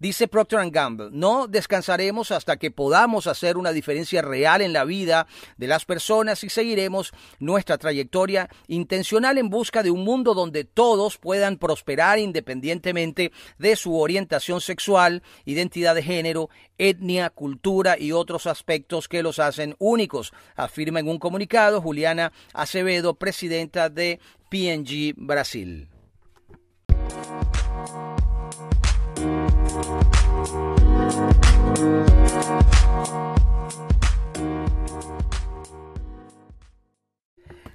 Dice 0.00 0.28
Procter 0.28 0.70
Gamble, 0.70 1.10
no 1.12 1.46
descansaremos 1.46 2.30
hasta 2.30 2.56
que 2.56 2.70
podamos 2.70 3.26
hacer 3.26 3.58
una 3.58 3.70
diferencia 3.70 4.22
real 4.22 4.62
en 4.62 4.72
la 4.72 4.86
vida 4.86 5.26
de 5.58 5.66
las 5.66 5.84
personas 5.84 6.42
y 6.42 6.48
seguiremos 6.48 7.12
nuestra 7.38 7.76
trayectoria 7.76 8.48
intencional 8.66 9.36
en 9.36 9.50
busca 9.50 9.82
de 9.82 9.90
un 9.90 10.02
mundo 10.02 10.32
donde 10.32 10.64
todos 10.64 11.18
puedan 11.18 11.58
prosperar 11.58 12.18
independientemente 12.18 13.30
de 13.58 13.76
su 13.76 13.94
orientación 13.94 14.62
sexual, 14.62 15.22
identidad 15.44 15.94
de 15.94 16.02
género, 16.02 16.48
etnia, 16.78 17.28
cultura 17.28 17.98
y 17.98 18.12
otros 18.12 18.46
aspectos 18.46 19.06
que 19.06 19.22
los 19.22 19.38
hacen 19.38 19.76
únicos, 19.78 20.32
afirma 20.56 21.00
en 21.00 21.08
un 21.08 21.18
comunicado 21.18 21.82
Juliana 21.82 22.32
Acevedo, 22.54 23.16
presidenta 23.16 23.90
de 23.90 24.18
PNG 24.48 25.12
Brasil. 25.18 25.90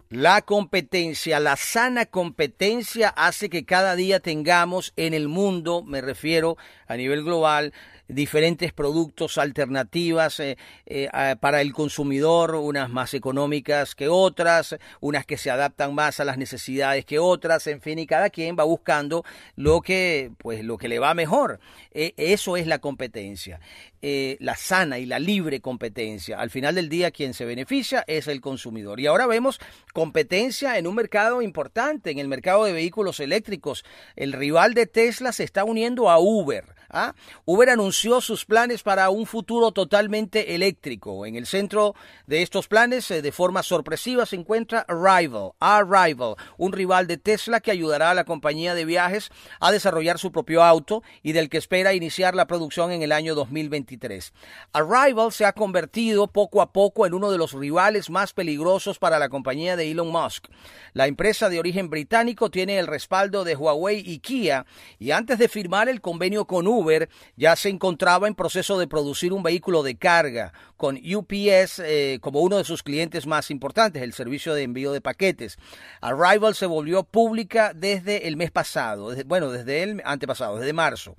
La 0.10 0.42
competencia, 0.44 1.40
la 1.40 1.56
sana 1.58 2.06
competencia 2.06 3.10
hace 3.10 3.50
que 3.50 3.66
cada 3.66 3.96
día 3.96 4.20
tengamos 4.20 4.94
en 4.96 5.14
el 5.14 5.28
mundo, 5.28 5.84
me 5.84 6.00
refiero 6.00 6.58
a 6.88 6.96
nivel 6.96 7.24
global, 7.24 7.74
diferentes 8.08 8.74
productos, 8.74 9.38
alternativas 9.38 10.40
eh, 10.40 10.58
eh, 10.86 11.10
para 11.40 11.62
el 11.62 11.74
consumidor, 11.74 12.56
unas 12.56 12.90
más 12.90 13.14
económicas 13.14 13.96
que 13.96 14.08
otras, 14.08 14.76
unas 15.00 15.26
que 15.26 15.38
se 15.38 15.50
adaptan 15.50 15.94
más 15.96 16.20
a 16.20 16.26
las 16.26 16.38
necesidades 16.38 17.06
que 17.06 17.20
otras, 17.20 17.68
en 17.68 17.82
fin, 17.82 18.00
y 18.00 18.06
cada 18.06 18.30
quien 18.30 18.56
va 18.58 18.64
buscando 18.64 19.24
lo 19.56 19.82
que, 19.82 20.32
pues, 20.38 20.64
lo 20.64 20.78
que 20.78 20.88
le 20.88 21.00
va 21.00 21.14
mejor. 21.14 21.60
E, 21.92 22.14
eso 22.18 22.58
es 22.58 22.68
la 22.68 22.80
competencia, 22.80 23.60
eh, 24.02 24.38
la 24.40 24.56
sana 24.56 25.00
y 25.00 25.06
la 25.06 25.20
libre 25.20 25.62
competencia. 25.62 26.40
Al 26.40 26.50
final 26.50 26.76
del 26.76 26.90
día, 26.90 27.12
quien 27.12 27.34
se 27.34 27.46
beneficia 27.46 28.04
es 28.08 28.28
el 28.28 28.42
consumidor. 28.42 29.00
Y 29.00 29.08
ahora 29.08 29.26
vemos 29.26 29.60
competencia 29.94 30.78
en 30.78 30.88
un 30.88 30.96
mercado 30.96 31.42
importante, 31.42 32.12
en 32.12 32.20
el 32.20 32.28
mercado 32.28 32.66
de 32.66 32.74
vehículos 32.74 33.20
eléctricos. 33.20 33.84
El 34.16 34.34
rival 34.34 34.74
de 34.74 34.86
Tesla 34.86 35.32
se 35.32 35.44
está 35.44 35.64
uniendo 35.64 36.10
a 36.10 36.20
Uber. 36.20 36.76
¿Ah? 36.90 37.16
Uber 37.46 37.70
anunció 37.70 37.95
sus 37.96 38.46
planes 38.46 38.84
para 38.84 39.10
un 39.10 39.26
futuro 39.26 39.72
totalmente 39.72 40.54
eléctrico. 40.54 41.26
En 41.26 41.36
el 41.36 41.46
centro 41.46 41.96
de 42.28 42.42
estos 42.42 42.68
planes, 42.68 43.10
eh, 43.10 43.22
de 43.22 43.32
forma 43.32 43.64
sorpresiva, 43.64 44.26
se 44.26 44.36
encuentra 44.36 44.86
Arrival, 44.88 45.52
Arrival, 45.60 46.36
un 46.58 46.74
rival 46.74 47.08
de 47.08 47.18
Tesla 47.18 47.62
que 47.62 47.72
ayudará 47.72 48.12
a 48.12 48.14
la 48.14 48.26
compañía 48.26 48.76
de 48.76 48.86
viajes 48.86 49.32
a 49.60 49.72
desarrollar 49.72 50.20
su 50.20 50.32
propio 50.32 50.64
auto 50.64 51.04
y 51.24 51.32
del 51.32 51.50
que 51.50 51.58
espera 51.58 51.94
iniciar 51.94 52.36
la 52.36 52.48
producción 52.48 52.92
en 52.92 53.02
el 53.02 53.12
año 53.12 53.34
2023. 53.34 54.34
Arrival 54.74 55.32
se 55.32 55.46
ha 55.46 55.54
convertido 55.54 56.28
poco 56.28 56.62
a 56.62 56.72
poco 56.72 57.06
en 57.06 57.14
uno 57.14 57.32
de 57.32 57.38
los 57.38 57.54
rivales 57.54 58.10
más 58.10 58.34
peligrosos 58.34 59.00
para 59.00 59.20
la 59.20 59.30
compañía 59.30 59.76
de 59.76 59.90
Elon 59.90 60.10
Musk. 60.10 60.48
La 60.94 61.08
empresa 61.08 61.50
de 61.50 61.60
origen 61.60 61.90
británico 61.90 62.50
tiene 62.50 62.78
el 62.78 62.88
respaldo 62.88 63.44
de 63.44 63.56
Huawei 63.56 64.04
y 64.06 64.20
Kia 64.20 64.66
y 65.00 65.12
antes 65.12 65.40
de 65.40 65.48
firmar 65.48 65.90
el 65.90 66.02
convenio 66.02 66.46
con 66.46 66.68
Uber, 66.68 67.10
ya 67.36 67.56
se 67.56 67.70
en 67.90 68.36
proceso 68.36 68.80
de 68.80 68.88
producir 68.88 69.34
un 69.34 69.44
vehículo 69.44 69.84
de 69.84 69.96
carga 69.96 70.54
con 70.78 70.98
UPS 70.98 71.80
eh, 71.80 72.20
como 72.22 72.42
uno 72.42 72.58
de 72.58 72.64
sus 72.64 72.84
clientes 72.84 73.28
más 73.28 73.52
importantes, 73.52 74.02
el 74.02 74.14
servicio 74.14 74.54
de 74.54 74.64
envío 74.64 74.92
de 74.92 75.02
paquetes. 75.02 75.58
Arrival 76.02 76.56
se 76.56 76.66
volvió 76.66 77.04
pública 77.04 77.74
desde 77.76 78.28
el 78.28 78.38
mes 78.38 78.52
pasado, 78.52 79.14
bueno, 79.26 79.52
desde 79.52 79.84
el 79.84 80.02
antepasado, 80.06 80.58
desde 80.58 80.74
marzo. 80.74 81.16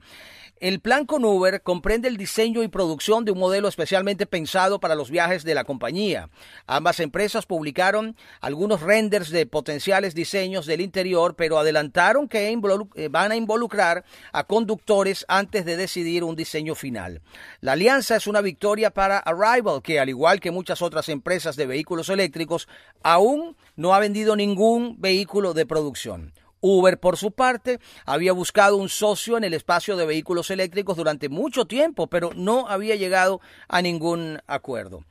El 0.58 0.80
plan 0.80 1.04
con 1.04 1.22
Uber 1.26 1.60
comprende 1.60 2.08
el 2.08 2.16
diseño 2.16 2.62
y 2.62 2.68
producción 2.68 3.26
de 3.26 3.32
un 3.32 3.38
modelo 3.38 3.68
especialmente 3.68 4.24
pensado 4.24 4.80
para 4.80 4.94
los 4.94 5.10
viajes 5.10 5.44
de 5.44 5.54
la 5.54 5.64
compañía. 5.64 6.30
Ambas 6.66 6.98
empresas 7.00 7.44
publicaron 7.44 8.16
algunos 8.40 8.80
renders 8.80 9.28
de 9.28 9.44
potenciales 9.44 10.14
diseños 10.14 10.64
del 10.64 10.80
interior, 10.80 11.36
pero 11.36 11.58
adelantaron 11.58 12.26
que 12.26 12.48
eh, 12.48 13.08
van 13.10 13.32
a 13.32 13.36
involucrar 13.36 14.06
a 14.32 14.44
conductores 14.44 15.26
antes 15.28 15.66
de 15.66 15.76
decidir 15.76 16.24
un 16.24 16.36
diseño 16.36 16.55
final. 16.74 17.22
La 17.60 17.72
alianza 17.72 18.16
es 18.16 18.26
una 18.26 18.40
victoria 18.40 18.90
para 18.90 19.18
Arrival, 19.18 19.82
que 19.82 20.00
al 20.00 20.08
igual 20.08 20.40
que 20.40 20.50
muchas 20.50 20.82
otras 20.82 21.08
empresas 21.08 21.56
de 21.56 21.66
vehículos 21.66 22.08
eléctricos, 22.08 22.68
aún 23.02 23.56
no 23.76 23.94
ha 23.94 23.98
vendido 23.98 24.36
ningún 24.36 25.00
vehículo 25.00 25.54
de 25.54 25.66
producción. 25.66 26.32
Uber, 26.60 26.98
por 26.98 27.16
su 27.16 27.32
parte, 27.32 27.78
había 28.04 28.32
buscado 28.32 28.76
un 28.76 28.88
socio 28.88 29.36
en 29.36 29.44
el 29.44 29.54
espacio 29.54 29.96
de 29.96 30.06
vehículos 30.06 30.50
eléctricos 30.50 30.96
durante 30.96 31.28
mucho 31.28 31.66
tiempo, 31.66 32.06
pero 32.06 32.30
no 32.34 32.68
había 32.68 32.96
llegado 32.96 33.40
a 33.68 33.82
ningún 33.82 34.40
acuerdo. 34.46 35.04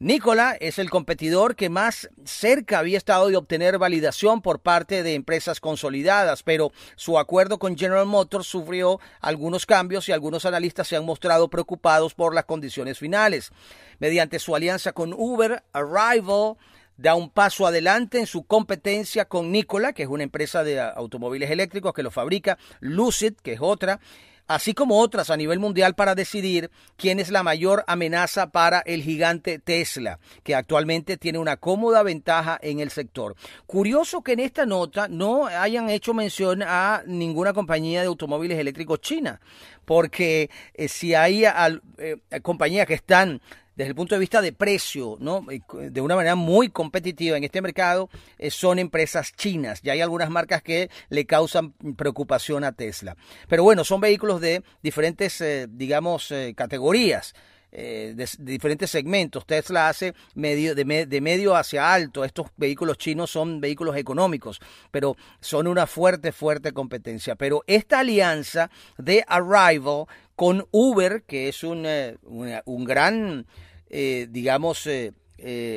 Nikola 0.00 0.56
es 0.58 0.80
el 0.80 0.90
competidor 0.90 1.54
que 1.54 1.68
más 1.68 2.10
cerca 2.24 2.80
había 2.80 2.98
estado 2.98 3.28
de 3.28 3.36
obtener 3.36 3.78
validación 3.78 4.42
por 4.42 4.58
parte 4.58 5.04
de 5.04 5.14
empresas 5.14 5.60
consolidadas, 5.60 6.42
pero 6.42 6.72
su 6.96 7.16
acuerdo 7.16 7.60
con 7.60 7.78
General 7.78 8.04
Motors 8.04 8.48
sufrió 8.48 8.98
algunos 9.20 9.66
cambios 9.66 10.08
y 10.08 10.12
algunos 10.12 10.46
analistas 10.46 10.88
se 10.88 10.96
han 10.96 11.04
mostrado 11.04 11.48
preocupados 11.48 12.12
por 12.12 12.34
las 12.34 12.44
condiciones 12.44 12.98
finales. 12.98 13.52
Mediante 14.00 14.40
su 14.40 14.56
alianza 14.56 14.92
con 14.92 15.12
Uber, 15.12 15.62
Arrival 15.72 16.56
da 16.96 17.14
un 17.14 17.30
paso 17.30 17.64
adelante 17.64 18.18
en 18.18 18.26
su 18.26 18.44
competencia 18.44 19.26
con 19.26 19.52
Nikola, 19.52 19.92
que 19.92 20.02
es 20.02 20.08
una 20.08 20.24
empresa 20.24 20.64
de 20.64 20.80
automóviles 20.80 21.50
eléctricos 21.50 21.92
que 21.92 22.02
lo 22.02 22.10
fabrica, 22.10 22.58
Lucid, 22.80 23.34
que 23.42 23.54
es 23.54 23.60
otra, 23.60 24.00
así 24.46 24.74
como 24.74 24.98
otras 24.98 25.30
a 25.30 25.36
nivel 25.36 25.58
mundial 25.58 25.94
para 25.94 26.14
decidir 26.14 26.70
quién 26.96 27.20
es 27.20 27.30
la 27.30 27.42
mayor 27.42 27.84
amenaza 27.86 28.50
para 28.50 28.80
el 28.80 29.02
gigante 29.02 29.58
Tesla, 29.58 30.18
que 30.42 30.54
actualmente 30.54 31.16
tiene 31.16 31.38
una 31.38 31.56
cómoda 31.56 32.02
ventaja 32.02 32.58
en 32.62 32.80
el 32.80 32.90
sector. 32.90 33.36
Curioso 33.66 34.22
que 34.22 34.32
en 34.32 34.40
esta 34.40 34.66
nota 34.66 35.08
no 35.08 35.46
hayan 35.46 35.90
hecho 35.90 36.14
mención 36.14 36.62
a 36.62 37.02
ninguna 37.06 37.52
compañía 37.52 38.00
de 38.00 38.06
automóviles 38.06 38.58
eléctricos 38.58 39.00
china, 39.00 39.40
porque 39.84 40.50
eh, 40.74 40.88
si 40.88 41.14
hay 41.14 41.44
eh, 41.44 42.16
compañías 42.42 42.86
que 42.86 42.94
están 42.94 43.40
desde 43.76 43.90
el 43.90 43.94
punto 43.94 44.14
de 44.14 44.20
vista 44.20 44.40
de 44.40 44.52
precio, 44.52 45.16
¿no? 45.20 45.44
de 45.72 46.00
una 46.00 46.16
manera 46.16 46.34
muy 46.34 46.68
competitiva 46.68 47.36
en 47.36 47.44
este 47.44 47.60
mercado, 47.60 48.08
eh, 48.38 48.50
son 48.50 48.78
empresas 48.78 49.32
chinas. 49.34 49.82
Ya 49.82 49.92
hay 49.92 50.00
algunas 50.00 50.30
marcas 50.30 50.62
que 50.62 50.90
le 51.08 51.26
causan 51.26 51.72
preocupación 51.96 52.64
a 52.64 52.72
Tesla. 52.72 53.16
Pero 53.48 53.62
bueno, 53.62 53.84
son 53.84 54.00
vehículos 54.00 54.40
de 54.40 54.62
diferentes, 54.82 55.40
eh, 55.40 55.66
digamos, 55.68 56.30
eh, 56.30 56.54
categorías. 56.56 57.34
De, 57.74 58.28
diferentes 58.38 58.90
segmentos. 58.90 59.46
Tesla 59.46 59.88
hace 59.88 60.14
medio, 60.34 60.74
de, 60.74 60.84
medio 61.20 61.56
hacia 61.56 61.92
alto. 61.92 62.24
Estos 62.24 62.46
vehículos 62.56 62.98
chinos 62.98 63.30
son 63.30 63.60
vehículos 63.60 63.96
económicos, 63.96 64.60
pero 64.90 65.16
son 65.40 65.66
una 65.66 65.86
fuerte, 65.86 66.30
fuerte 66.32 66.72
competencia. 66.72 67.34
Pero 67.34 67.64
esta 67.66 68.00
alianza 68.00 68.70
de 68.96 69.24
Arrival 69.26 70.06
con 70.36 70.66
Uber, 70.70 71.22
que 71.22 71.48
es 71.48 71.64
un, 71.64 71.84
eh, 71.86 72.16
un, 72.64 72.84
gran, 72.84 73.46
eh, 73.90 74.26
digamos, 74.30 74.86
eh, 74.86 75.12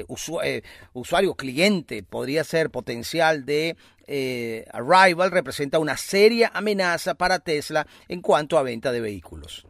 usuario, 0.07 1.35
cliente, 1.35 2.03
podría 2.03 2.43
ser 2.43 2.69
potencial 2.69 3.45
de 3.45 3.75
Arrival, 4.71 5.31
representa 5.31 5.79
una 5.79 5.97
seria 5.97 6.51
amenaza 6.53 7.15
para 7.15 7.39
Tesla 7.39 7.85
en 8.07 8.21
cuanto 8.21 8.57
a 8.57 8.63
venta 8.63 8.91
de 8.91 9.01
vehículos. 9.01 9.67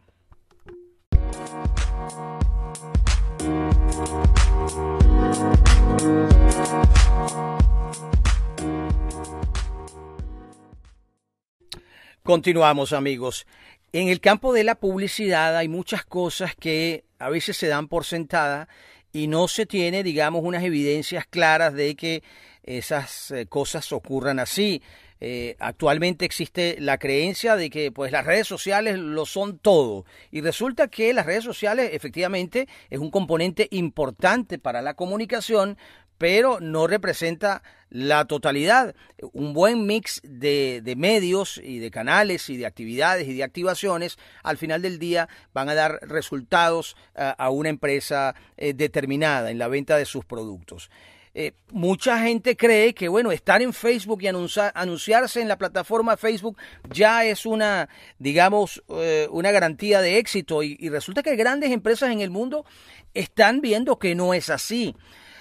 Continuamos 12.28 12.92
amigos. 12.92 13.46
En 13.92 14.08
el 14.08 14.20
campo 14.20 14.52
de 14.52 14.62
la 14.62 14.74
publicidad 14.74 15.56
hay 15.56 15.68
muchas 15.68 16.04
cosas 16.04 16.54
que 16.54 17.04
a 17.18 17.30
veces 17.30 17.56
se 17.56 17.68
dan 17.68 17.88
por 17.88 18.04
sentada 18.04 18.68
y 19.12 19.28
no 19.28 19.48
se 19.48 19.64
tiene, 19.64 20.02
digamos, 20.02 20.42
unas 20.44 20.62
evidencias 20.62 21.26
claras 21.26 21.72
de 21.72 21.96
que 21.96 22.22
esas 22.62 23.30
eh, 23.30 23.46
cosas 23.46 23.90
ocurran 23.92 24.40
así. 24.40 24.82
Eh, 25.20 25.56
actualmente 25.58 26.24
existe 26.24 26.76
la 26.78 26.98
creencia 26.98 27.56
de 27.56 27.70
que 27.70 27.90
pues 27.90 28.12
las 28.12 28.24
redes 28.24 28.46
sociales 28.46 28.98
lo 28.98 29.26
son 29.26 29.58
todo 29.58 30.04
y 30.30 30.42
resulta 30.42 30.86
que 30.86 31.12
las 31.12 31.26
redes 31.26 31.42
sociales 31.42 31.90
efectivamente 31.92 32.68
es 32.88 33.00
un 33.00 33.10
componente 33.10 33.66
importante 33.72 34.58
para 34.58 34.80
la 34.80 34.94
comunicación 34.94 35.76
pero 36.18 36.58
no 36.60 36.86
representa 36.86 37.62
la 37.90 38.26
totalidad. 38.26 38.94
Un 39.32 39.54
buen 39.54 39.86
mix 39.86 40.20
de, 40.24 40.82
medios 40.96 41.58
y 41.62 41.78
de 41.78 41.90
canales 41.90 42.50
y 42.50 42.56
de 42.56 42.66
actividades 42.66 43.26
y 43.28 43.34
de 43.34 43.44
activaciones 43.44 44.18
al 44.42 44.58
final 44.58 44.82
del 44.82 44.98
día 44.98 45.28
van 45.54 45.68
a 45.68 45.74
dar 45.74 46.00
resultados 46.02 46.96
eh, 47.14 47.32
a 47.38 47.50
una 47.50 47.70
empresa 47.70 48.34
eh, 48.56 48.74
determinada 48.74 49.50
en 49.50 49.58
la 49.58 49.68
venta 49.68 49.96
de 49.96 50.04
sus 50.04 50.24
productos. 50.24 50.90
Eh, 51.40 51.52
mucha 51.70 52.18
gente 52.20 52.56
cree 52.56 52.92
que, 52.94 53.06
bueno, 53.06 53.30
estar 53.30 53.62
en 53.62 53.72
Facebook 53.72 54.20
y 54.22 54.26
anunciarse 54.26 55.40
en 55.40 55.46
la 55.46 55.56
plataforma 55.56 56.16
Facebook 56.16 56.58
ya 56.90 57.24
es 57.24 57.46
una, 57.46 57.88
digamos, 58.18 58.82
una 59.30 59.52
garantía 59.52 60.00
de 60.00 60.18
éxito. 60.18 60.64
Y, 60.64 60.76
y 60.80 60.88
resulta 60.88 61.22
que 61.22 61.36
grandes 61.36 61.70
empresas 61.70 62.10
en 62.10 62.22
el 62.22 62.30
mundo 62.30 62.64
están 63.14 63.60
viendo 63.60 64.00
que 64.00 64.16
no 64.16 64.34
es 64.34 64.50
así 64.50 64.96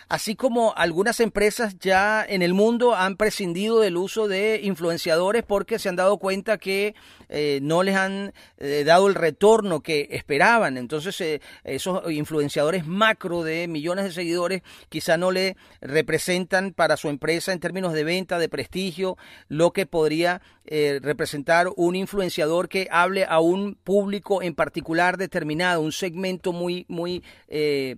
así 0.10 0.36
como 0.36 0.74
algunas 0.76 1.20
empresas 1.20 1.78
ya 1.80 2.26
en 2.28 2.42
el 2.42 2.54
mundo 2.54 2.96
han 2.96 3.18
prescindido 3.18 3.80
del 3.80 3.98
uso 3.98 4.28
de 4.28 4.62
influenciadores 4.64 5.44
porque 5.44 5.80
se 5.80 5.90
han 5.90 5.96
dado 5.96 6.18
cuenta 6.18 6.58
que 6.58 6.96
eh, 7.30 7.60
no 7.62 7.84
les 7.84 7.96
han 7.96 8.34
eh, 8.58 8.84
dado 8.86 9.08
el 9.08 9.16
retorno 9.16 9.82
que 9.82 10.08
esperaban. 10.12 10.78
Entonces 10.78 11.20
eh, 11.20 11.42
esos 11.64 12.10
influenciadores 12.12 12.86
macro 12.86 13.44
de 13.44 13.68
millones 13.68 14.06
de 14.06 14.12
seguidores 14.12 14.62
quizá 14.90 15.18
no 15.18 15.32
le 15.32 15.58
representan 15.82 16.72
para 16.72 16.96
su 16.96 17.10
empresa 17.10 17.52
en 17.52 17.60
términos 17.60 17.94
de 17.94 18.04
venta, 18.06 18.40
de 18.40 18.50
prestigio, 18.50 19.18
lo 19.50 19.72
que 19.72 19.86
podría 19.86 20.42
representar 20.70 21.70
un 21.78 21.96
influenciador 21.96 22.68
que 22.68 22.90
hable 22.92 23.24
a 23.24 23.40
un 23.40 23.76
público 23.76 24.42
en 24.42 24.54
particular 24.54 25.16
determinado, 25.16 25.80
un 25.80 25.94
segmento 25.94 26.52
muy, 26.52 26.86
muy 26.90 27.24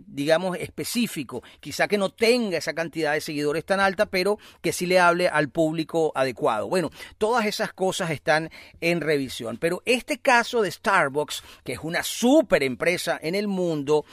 digamos, 0.05 0.55
específico. 0.55 1.41
Quizá 1.61 1.87
que 1.87 1.97
no 1.99 2.09
tenga 2.09 2.57
esa 2.57 2.73
cantidad 2.73 3.13
de 3.13 3.21
seguidores 3.21 3.65
tan 3.65 3.79
alta, 3.79 4.07
pero 4.07 4.39
que 4.61 4.73
sí 4.73 4.87
le 4.87 4.99
hable 4.99 5.27
al 5.27 5.49
público 5.49 6.11
adecuado. 6.15 6.67
Bueno, 6.67 6.89
todas 7.17 7.45
esas 7.45 7.73
cosas 7.73 8.09
están 8.09 8.49
en 8.81 9.01
revisión, 9.01 9.57
pero 9.57 9.83
este 9.85 10.17
caso 10.17 10.61
de 10.61 10.71
Starbucks, 10.71 11.43
que 11.63 11.73
es 11.73 11.79
una 11.83 12.01
super 12.01 12.63
empresa 12.63 13.19
en 13.21 13.35
el 13.35 13.47
mundo, 13.47 14.05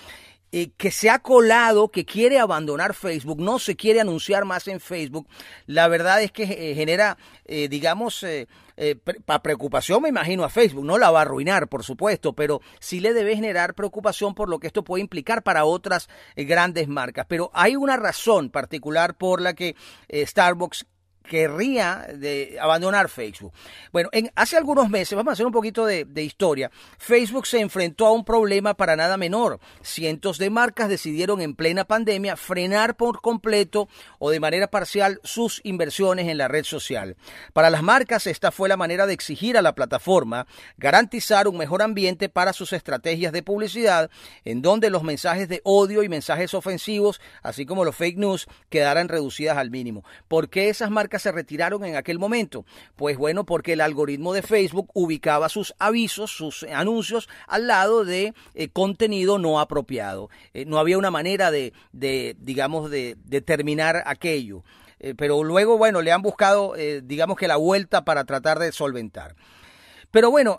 eh, 0.59 0.71
que 0.79 0.90
se 0.90 1.11
ha 1.11 1.19
colado, 1.19 1.90
que 1.90 2.07
quiere 2.07 2.38
abandonar 2.38 2.95
Facebook, 2.95 3.38
no 3.42 3.59
se 3.59 3.77
quiere 3.77 4.01
anunciar 4.01 4.47
más 4.47 4.66
en 4.69 4.81
Facebook, 4.81 5.29
la 5.66 5.87
verdad 5.87 6.23
es 6.23 6.33
que 6.33 6.45
eh, 6.45 6.75
genera, 6.75 7.19
eh, 7.45 7.69
digamos, 7.69 8.25
para 9.27 9.42
preocupación 9.42 10.01
me 10.01 10.09
imagino 10.09 10.45
a 10.45 10.49
Facebook, 10.49 10.87
no 10.87 10.97
la 10.97 11.11
va 11.11 11.19
a 11.19 11.23
arruinar, 11.23 11.69
por 11.69 11.85
supuesto, 11.85 12.33
pero 12.33 12.62
sí 12.81 13.01
le 13.01 13.12
debe 13.12 13.37
generar 13.37 13.75
preocupación 13.75 14.35
por 14.35 14.49
lo 14.49 14.59
que 14.59 14.69
esto 14.69 14.83
puede 14.83 15.03
implicar 15.03 15.42
para 15.42 15.66
otras 15.66 16.09
grandes 16.35 16.88
marcas. 16.88 17.27
Pero 17.29 17.51
hay 17.53 17.77
una 17.77 17.99
razón 17.99 18.49
particular 18.49 19.14
por 19.14 19.42
la 19.42 19.53
que 19.53 19.77
Starbucks 20.11 20.87
querría 21.26 22.06
abandonar 22.60 23.08
Facebook. 23.08 23.52
Bueno, 23.92 24.08
en, 24.12 24.30
hace 24.34 24.56
algunos 24.56 24.88
meses, 24.88 25.16
vamos 25.16 25.32
a 25.32 25.34
hacer 25.34 25.46
un 25.46 25.52
poquito 25.52 25.86
de, 25.86 26.04
de, 26.04 26.22
historia, 26.22 26.70
Facebook 26.98 27.46
se 27.46 27.60
enfrentó 27.60 28.06
a 28.06 28.12
un 28.12 28.24
problema 28.24 28.74
para 28.74 28.96
nada 28.96 29.16
menor. 29.16 29.60
Cientos 29.82 30.38
de 30.38 30.50
marcas 30.50 30.88
decidieron 30.88 31.40
en 31.40 31.54
plena 31.54 31.84
pandemia 31.84 32.36
frenar 32.36 32.96
por 32.96 33.20
completo 33.20 33.88
o 34.18 34.30
de 34.30 34.40
manera 34.40 34.68
parcial 34.68 35.20
sus 35.24 35.60
inversiones 35.64 36.28
en 36.28 36.38
la 36.38 36.48
red 36.48 36.64
social. 36.64 37.16
Para 37.52 37.70
las 37.70 37.82
marcas, 37.82 38.26
esta 38.26 38.52
fue 38.52 38.68
la 38.68 38.76
manera 38.76 39.06
de 39.06 39.12
exigir 39.12 39.56
a 39.56 39.62
la 39.62 39.74
plataforma 39.74 40.46
garantizar 40.76 41.48
un 41.48 41.56
mejor 41.56 41.82
ambiente 41.82 42.28
para 42.28 42.52
sus 42.52 42.72
estrategias 42.72 43.32
de 43.32 43.42
publicidad, 43.42 44.10
en 44.44 44.62
donde 44.62 44.90
los 44.90 45.02
mensajes 45.02 45.48
de 45.48 45.60
odio 45.64 46.02
y 46.02 46.08
mensajes 46.08 46.54
ofensivos, 46.54 47.20
así 47.42 47.66
como 47.66 47.84
los 47.84 47.96
fake 47.96 48.18
news, 48.18 48.46
quedaran 48.68 49.08
reducidas 49.08 49.56
al 49.56 49.70
mínimo. 49.70 50.04
¿Por 50.28 50.48
qué 50.48 50.68
esas 50.68 50.90
marcas 50.90 51.15
se 51.18 51.33
retiraron 51.33 51.85
en 51.85 51.96
aquel 51.96 52.18
momento? 52.18 52.64
Pues 52.96 53.16
bueno, 53.16 53.44
porque 53.44 53.74
el 53.74 53.81
algoritmo 53.81 54.33
de 54.33 54.42
Facebook 54.42 54.90
ubicaba 54.94 55.48
sus 55.48 55.74
avisos, 55.79 56.31
sus 56.31 56.62
anuncios 56.64 57.29
al 57.46 57.66
lado 57.66 58.05
de 58.05 58.35
eh, 58.55 58.68
contenido 58.68 59.38
no 59.38 59.61
apropiado. 59.61 60.31
Eh, 60.55 60.64
no 60.64 60.79
había 60.79 60.98
una 60.98 61.11
manera 61.11 61.50
de, 61.50 61.72
de 61.92 62.37
digamos, 62.38 62.90
de 62.90 63.16
determinar 63.24 64.02
aquello. 64.07 64.64
Eh, 64.98 65.14
pero 65.16 65.44
luego, 65.44 65.79
bueno, 65.79 66.00
le 66.00 66.12
han 66.12 66.22
buscado, 66.22 66.74
digamos 67.02 67.37
que 67.37 67.48
la 67.48 67.57
vuelta 67.57 68.05
para 68.05 68.24
tratar 68.24 68.59
de 68.59 68.72
solventar. 68.72 69.37
Pero 70.11 70.31
bueno, 70.31 70.59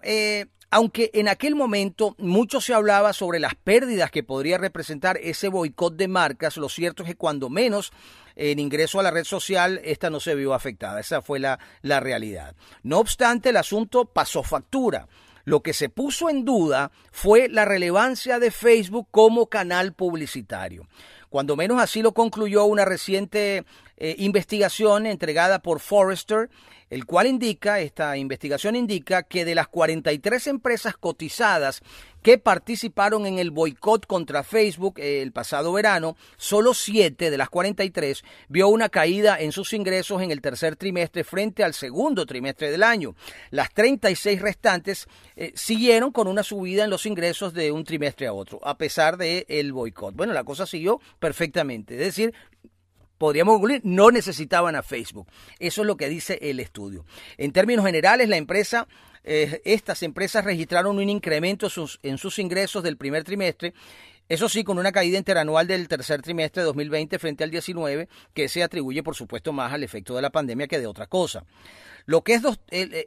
aunque 0.70 1.12
en 1.14 1.28
aquel 1.28 1.56
momento 1.56 2.16
mucho 2.18 2.62
se 2.62 2.74
hablaba 2.74 3.14
sobre 3.14 3.40
las 3.40 3.56
pérdidas 3.56 4.12
que 4.12 4.24
podría 4.24 4.58
representar 4.58 5.18
ese 5.18 5.48
boicot 5.48 5.96
de 5.96 6.08
marcas, 6.08 6.58
lo 6.58 6.70
cierto 6.70 7.04
es 7.04 7.10
que 7.10 7.16
cuando 7.16 7.50
menos 7.50 7.92
en 8.36 8.60
ingreso 8.60 9.00
a 9.00 9.04
la 9.04 9.12
red 9.12 9.24
social, 9.24 9.82
esta 9.84 10.10
no 10.10 10.20
se 10.20 10.36
vio 10.36 10.54
afectada. 10.54 11.00
Esa 11.00 11.22
fue 11.22 11.40
la, 11.40 11.60
la 11.82 12.00
realidad. 12.00 12.56
No 12.84 13.00
obstante, 13.00 13.50
el 13.50 13.58
asunto 13.58 14.06
pasó 14.06 14.44
factura. 14.44 15.08
Lo 15.44 15.64
que 15.64 15.74
se 15.74 15.90
puso 15.90 16.30
en 16.30 16.44
duda 16.44 16.92
fue 17.12 17.48
la 17.48 17.64
relevancia 17.64 18.38
de 18.38 18.52
Facebook 18.52 19.08
como 19.12 19.48
canal 19.48 19.94
publicitario. 19.94 20.86
Cuando 21.30 21.56
menos 21.56 21.82
así 21.82 22.02
lo 22.02 22.14
concluyó 22.14 22.66
una 22.66 22.86
reciente 22.86 23.66
eh, 23.98 24.16
investigación 24.20 25.06
entregada 25.06 25.60
por 25.60 25.80
Forrester, 25.80 26.50
el 26.90 27.06
cual 27.06 27.28
indica, 27.28 27.80
esta 27.80 28.16
investigación 28.18 28.76
indica 28.76 29.24
que 29.24 29.44
de 29.44 29.56
las 29.56 29.68
43 29.68 30.48
empresas 30.48 30.96
cotizadas 30.96 31.82
que 32.28 32.38
participaron 32.38 33.26
en 33.26 33.40
el 33.40 33.52
boicot 33.52 34.06
contra 34.06 34.44
Facebook 34.44 35.00
eh, 35.00 35.22
el 35.22 35.32
pasado 35.32 35.72
verano, 35.72 36.18
solo 36.36 36.74
7 36.74 37.32
de 37.32 37.38
las 37.38 37.48
43 37.48 38.22
vio 38.50 38.68
una 38.68 38.90
caída 38.90 39.40
en 39.40 39.54
sus 39.54 39.72
ingresos 39.72 40.22
en 40.22 40.32
el 40.32 40.42
tercer 40.42 40.76
trimestre 40.76 41.24
frente 41.24 41.64
al 41.64 41.74
segundo 41.74 42.26
trimestre 42.26 42.70
del 42.70 42.84
año. 42.84 43.16
Las 43.50 43.74
36 43.74 44.42
restantes 44.42 45.08
eh, 45.38 45.54
siguieron 45.56 46.12
con 46.12 46.28
una 46.28 46.44
subida 46.44 46.84
en 46.84 46.90
los 46.90 47.06
ingresos 47.06 47.54
de 47.54 47.72
un 47.72 47.86
trimestre 47.86 48.28
a 48.28 48.34
otro, 48.34 48.60
a 48.62 48.78
pesar 48.78 49.16
del 49.16 49.46
el 49.48 49.72
boicot. 49.72 50.14
Bueno, 50.14 50.34
la 50.34 50.44
cosa 50.44 50.68
siguió 50.68 51.00
perfectamente, 51.20 51.94
es 51.94 52.02
decir, 52.02 52.34
podríamos 53.18 53.54
concluir, 53.54 53.80
no 53.86 54.12
necesitaban 54.12 54.76
a 54.76 54.84
Facebook. 54.84 55.30
Eso 55.60 55.82
es 55.82 55.88
lo 55.88 55.96
que 55.96 56.10
dice 56.10 56.40
el 56.42 56.60
estudio. 56.60 57.06
En 57.38 57.54
términos 57.54 57.86
generales, 57.86 58.28
la 58.28 58.36
empresa, 58.36 58.86
eh, 59.28 59.62
estas 59.66 60.02
empresas 60.04 60.44
registraron 60.46 60.98
un 60.98 61.10
incremento 61.10 61.68
en 62.02 62.18
sus 62.18 62.40
ingresos 62.40 62.82
del 62.84 62.98
primer 62.98 63.24
trimestre 63.24 63.74
eso 64.30 64.50
sí, 64.50 64.66
con 64.66 64.78
una 64.78 64.92
caída 64.92 65.18
interanual 65.18 65.68
del 65.68 65.88
tercer 65.88 66.22
trimestre 66.22 66.62
de 66.62 66.66
2020 66.66 67.18
frente 67.18 67.46
al 67.46 67.52
19, 67.52 68.10
que 68.34 68.50
se 68.50 68.62
atribuye, 68.62 69.02
por 69.02 69.16
supuesto, 69.16 69.54
más 69.54 69.72
al 69.72 69.84
efecto 69.84 70.16
de 70.16 70.22
la 70.22 70.32
pandemia 70.32 70.68
que 70.68 70.80
de 70.80 70.88
otra 70.88 71.08
cosa. 71.08 71.46
Lo 72.10 72.24
que 72.24 72.40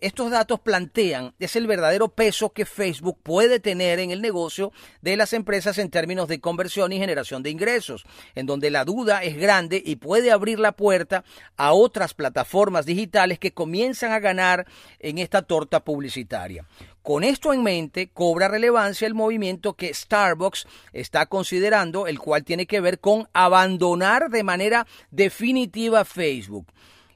estos 0.03 0.31
datos 0.31 0.61
plantean 0.61 1.33
es 1.39 1.57
el 1.57 1.67
verdadero 1.67 2.09
peso 2.09 2.53
que 2.53 2.67
Facebook 2.67 3.19
puede 3.23 3.59
tener 3.59 3.99
en 3.99 4.11
el 4.11 4.21
negocio 4.21 4.73
de 5.01 5.17
las 5.17 5.33
empresas 5.33 5.79
en 5.79 5.89
términos 5.89 6.29
de 6.29 6.39
conversión 6.39 6.93
y 6.93 6.99
generación 6.99 7.43
de 7.43 7.49
ingresos, 7.49 8.05
en 8.35 8.45
donde 8.45 8.71
la 8.71 8.85
duda 8.85 9.25
es 9.25 9.39
grande 9.39 9.83
y 9.83 9.97
puede 9.97 10.31
abrir 10.31 10.61
la 10.61 10.73
puerta 10.73 11.25
a 11.57 11.73
otras 11.73 12.13
plataformas 12.13 12.85
digitales 12.85 13.39
que 13.39 13.55
comienzan 13.55 14.13
a 14.13 14.21
ganar 14.21 14.67
en 14.99 15.17
esta 15.17 15.41
torta 15.41 15.83
publicitaria. 15.83 16.67
Con 17.01 17.25
esto 17.25 17.55
en 17.55 17.63
mente, 17.63 18.11
cobra 18.11 18.49
relevancia 18.49 19.07
el 19.07 19.15
movimiento 19.15 19.73
que 19.73 19.95
Starbucks 19.95 20.67
está 20.93 21.25
considerando, 21.25 22.07
el 22.07 22.19
cual 22.19 22.45
tiene 22.45 22.67
que 22.67 22.83
ver 22.83 23.01
con 23.01 23.27
abandonar 23.33 24.29
de 24.29 24.43
manera 24.43 24.87
definitiva 25.11 26.05
Facebook. 26.05 26.67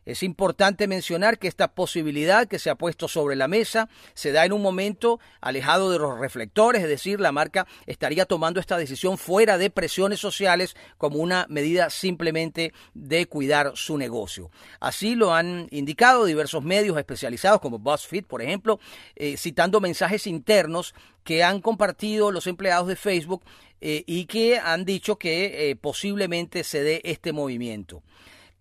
Es 0.06 0.22
importante 0.22 0.86
mencionar 0.86 1.38
que 1.38 1.48
esta 1.48 1.68
posibilidad 1.68 2.46
que 2.46 2.58
se 2.58 2.70
ha 2.70 2.74
puesto 2.74 3.08
sobre 3.08 3.36
la 3.36 3.48
mesa 3.48 3.88
se 4.14 4.32
da 4.32 4.44
en 4.44 4.52
un 4.52 4.62
momento 4.62 5.20
alejado 5.40 5.90
de 5.90 5.98
los 5.98 6.18
reflectores, 6.18 6.82
es 6.82 6.88
decir, 6.88 7.20
la 7.20 7.32
marca 7.32 7.66
estaría 7.86 8.26
tomando 8.26 8.60
esta 8.60 8.76
decisión 8.76 9.18
fuera 9.18 9.58
de 9.58 9.70
presiones 9.70 10.20
sociales 10.20 10.76
como 10.98 11.18
una 11.18 11.46
medida 11.48 11.90
simplemente 11.90 12.72
de 12.92 13.26
cuidar 13.26 13.72
su 13.74 13.96
negocio. 13.98 14.50
Así 14.80 15.14
lo 15.14 15.34
han 15.34 15.68
indicado 15.70 16.24
diversos 16.24 16.62
medios 16.62 16.98
especializados 16.98 17.60
como 17.60 17.78
BuzzFeed, 17.78 18.24
por 18.24 18.42
ejemplo, 18.42 18.78
eh, 19.16 19.36
citando 19.36 19.80
mensajes 19.80 20.26
internos 20.26 20.94
que 21.22 21.42
han 21.42 21.60
compartido 21.60 22.30
los 22.30 22.46
empleados 22.46 22.88
de 22.88 22.96
Facebook 22.96 23.42
eh, 23.80 24.04
y 24.06 24.26
que 24.26 24.58
han 24.58 24.84
dicho 24.84 25.16
que 25.16 25.70
eh, 25.70 25.76
posiblemente 25.76 26.64
se 26.64 26.82
dé 26.82 27.00
este 27.04 27.32
movimiento. 27.32 28.02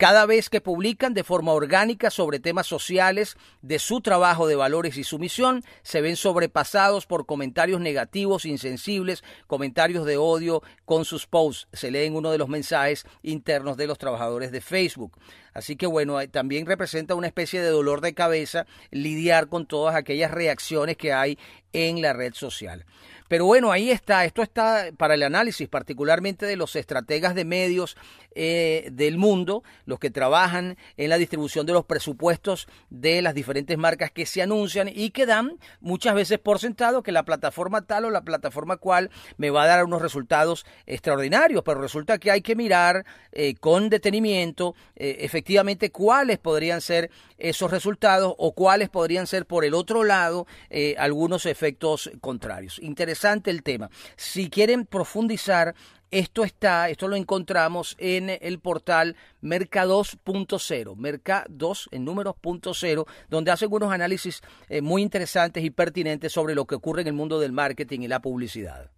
Cada 0.04 0.26
vez 0.26 0.50
que 0.50 0.60
publican 0.60 1.14
de 1.14 1.24
forma 1.24 1.54
orgánica 1.54 2.10
sobre 2.10 2.42
temas 2.42 2.68
sociales 2.68 3.38
de 3.62 3.80
su 3.80 4.02
trabajo 4.02 4.48
de 4.48 4.58
valores 4.58 4.98
y 4.98 5.06
su 5.06 5.18
misión, 5.18 5.64
se 5.82 6.02
ven 6.02 6.18
sobrepasados 6.18 7.06
por 7.06 7.26
comentarios 7.26 7.80
negativos, 7.80 8.44
insensibles, 8.44 9.24
comentarios 9.48 10.06
de 10.06 10.18
odio 10.18 10.62
con 10.84 11.06
sus 11.06 11.26
posts. 11.26 11.70
Se 11.72 11.90
leen 11.90 12.18
uno 12.18 12.34
de 12.34 12.38
los 12.38 12.50
mensajes 12.50 13.06
internos 13.22 13.78
de 13.78 13.88
los 13.88 13.98
trabajadores 13.98 14.52
de 14.52 14.60
Facebook. 14.60 15.18
Así 15.54 15.78
que 15.78 15.86
bueno, 15.86 16.20
también 16.28 16.66
representa 16.66 17.16
una 17.16 17.28
especie 17.28 17.62
de 17.62 17.70
dolor 17.70 18.02
de 18.02 18.14
cabeza 18.14 18.66
lidiar 18.92 19.48
con 19.48 19.66
todas 19.68 19.96
aquellas 19.96 20.32
reacciones 20.32 20.98
que 20.98 21.14
hay 21.14 21.40
en 21.72 22.02
la 22.02 22.12
red 22.12 22.34
social. 22.34 22.86
Pero 23.34 23.48
bueno, 23.48 23.72
ahí 23.72 23.90
está, 23.90 24.26
esto 24.26 24.44
está 24.44 24.92
para 24.96 25.16
el 25.16 25.24
análisis 25.24 25.68
particularmente 25.68 26.46
de 26.46 26.56
los 26.56 26.76
estrategas 26.76 27.34
de 27.34 27.46
medios 27.46 27.98
eh, 28.36 28.90
del 28.92 29.18
mundo, 29.18 29.64
los 29.86 29.98
que 29.98 30.12
trabajan 30.12 30.78
en 30.98 31.10
la 31.10 31.18
distribución 31.18 31.66
de 31.66 31.74
los 31.74 31.84
presupuestos 31.84 32.68
de 32.92 33.24
las 33.24 33.34
diferentes 33.34 33.76
marcas 33.76 34.12
que 34.12 34.28
se 34.28 34.44
anuncian 34.44 34.88
y 34.88 35.10
que 35.10 35.26
dan 35.26 35.58
muchas 35.82 36.14
veces 36.14 36.38
por 36.38 36.60
sentado 36.60 37.02
que 37.02 37.12
la 37.12 37.24
plataforma 37.24 37.82
tal 37.82 38.06
o 38.06 38.12
la 38.12 38.22
plataforma 38.22 38.78
cual 38.78 39.10
me 39.38 39.50
va 39.50 39.64
a 39.64 39.68
dar 39.68 39.84
unos 39.84 40.04
resultados 40.04 40.64
extraordinarios, 40.86 41.64
pero 41.66 41.82
resulta 41.82 42.20
que 42.20 42.30
hay 42.30 42.42
que 42.42 42.56
mirar 42.56 43.04
eh, 43.32 43.56
con 43.56 43.90
detenimiento 43.90 44.76
eh, 44.96 45.18
efectivamente 45.22 45.90
cuáles 45.90 46.38
podrían 46.38 46.82
ser 46.82 47.10
esos 47.40 47.72
resultados 47.72 48.36
o 48.38 48.54
cuáles 48.54 48.90
podrían 48.90 49.26
ser 49.26 49.48
por 49.48 49.66
el 49.66 49.74
otro 49.74 50.04
lado 50.04 50.46
algunos 50.98 51.46
efectos 51.46 52.10
contrarios. 52.22 52.80
Interesante 52.80 53.23
el 53.24 53.64
tema. 53.64 53.90
Si 54.16 54.50
quieren 54.50 54.86
profundizar 54.86 55.76
esto 56.12 56.44
está, 56.44 56.90
esto 56.90 57.08
lo 57.08 57.16
encontramos 57.16 57.96
en 57.98 58.30
el 58.30 58.60
portal 58.60 59.16
Mercados.0, 59.42 60.96
Mercados 60.96 61.90
en 61.92 62.06
números 62.06 62.36
punto 62.40 62.74
cero, 62.76 63.08
donde 63.30 63.50
hacen 63.50 63.70
unos 63.72 63.92
análisis 63.92 64.42
eh, 64.70 64.82
muy 64.82 65.02
interesantes 65.02 65.64
y 65.64 65.72
pertinentes 65.72 66.32
sobre 66.32 66.54
lo 66.54 66.66
que 66.66 66.76
ocurre 66.76 67.02
en 67.02 67.08
el 67.08 67.14
mundo 67.14 67.40
del 67.40 67.52
marketing 67.52 68.02
y 68.02 68.08
la 68.08 68.22
publicidad. 68.22 68.92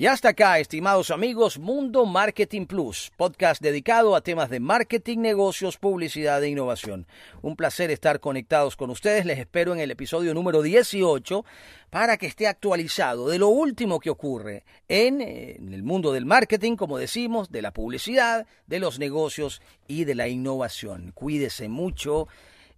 Y 0.00 0.06
hasta 0.06 0.30
acá, 0.30 0.58
estimados 0.58 1.10
amigos, 1.10 1.58
Mundo 1.58 2.06
Marketing 2.06 2.64
Plus, 2.64 3.12
podcast 3.18 3.60
dedicado 3.60 4.16
a 4.16 4.22
temas 4.22 4.48
de 4.48 4.58
marketing, 4.58 5.18
negocios, 5.18 5.76
publicidad 5.76 6.42
e 6.42 6.48
innovación. 6.48 7.06
Un 7.42 7.54
placer 7.54 7.90
estar 7.90 8.18
conectados 8.18 8.76
con 8.76 8.88
ustedes. 8.88 9.26
Les 9.26 9.38
espero 9.38 9.74
en 9.74 9.80
el 9.80 9.90
episodio 9.90 10.32
número 10.32 10.62
18 10.62 11.44
para 11.90 12.16
que 12.16 12.24
esté 12.24 12.46
actualizado 12.46 13.28
de 13.28 13.38
lo 13.38 13.48
último 13.48 14.00
que 14.00 14.08
ocurre 14.08 14.64
en, 14.88 15.20
en 15.20 15.74
el 15.74 15.82
mundo 15.82 16.14
del 16.14 16.24
marketing, 16.24 16.76
como 16.76 16.96
decimos, 16.96 17.52
de 17.52 17.60
la 17.60 17.74
publicidad, 17.74 18.46
de 18.66 18.80
los 18.80 18.98
negocios 18.98 19.60
y 19.86 20.04
de 20.04 20.14
la 20.14 20.28
innovación. 20.28 21.12
Cuídese 21.12 21.68
mucho 21.68 22.26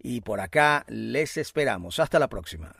y 0.02 0.22
por 0.22 0.40
acá 0.40 0.84
les 0.88 1.36
esperamos. 1.36 2.00
Hasta 2.00 2.18
la 2.18 2.26
próxima. 2.26 2.74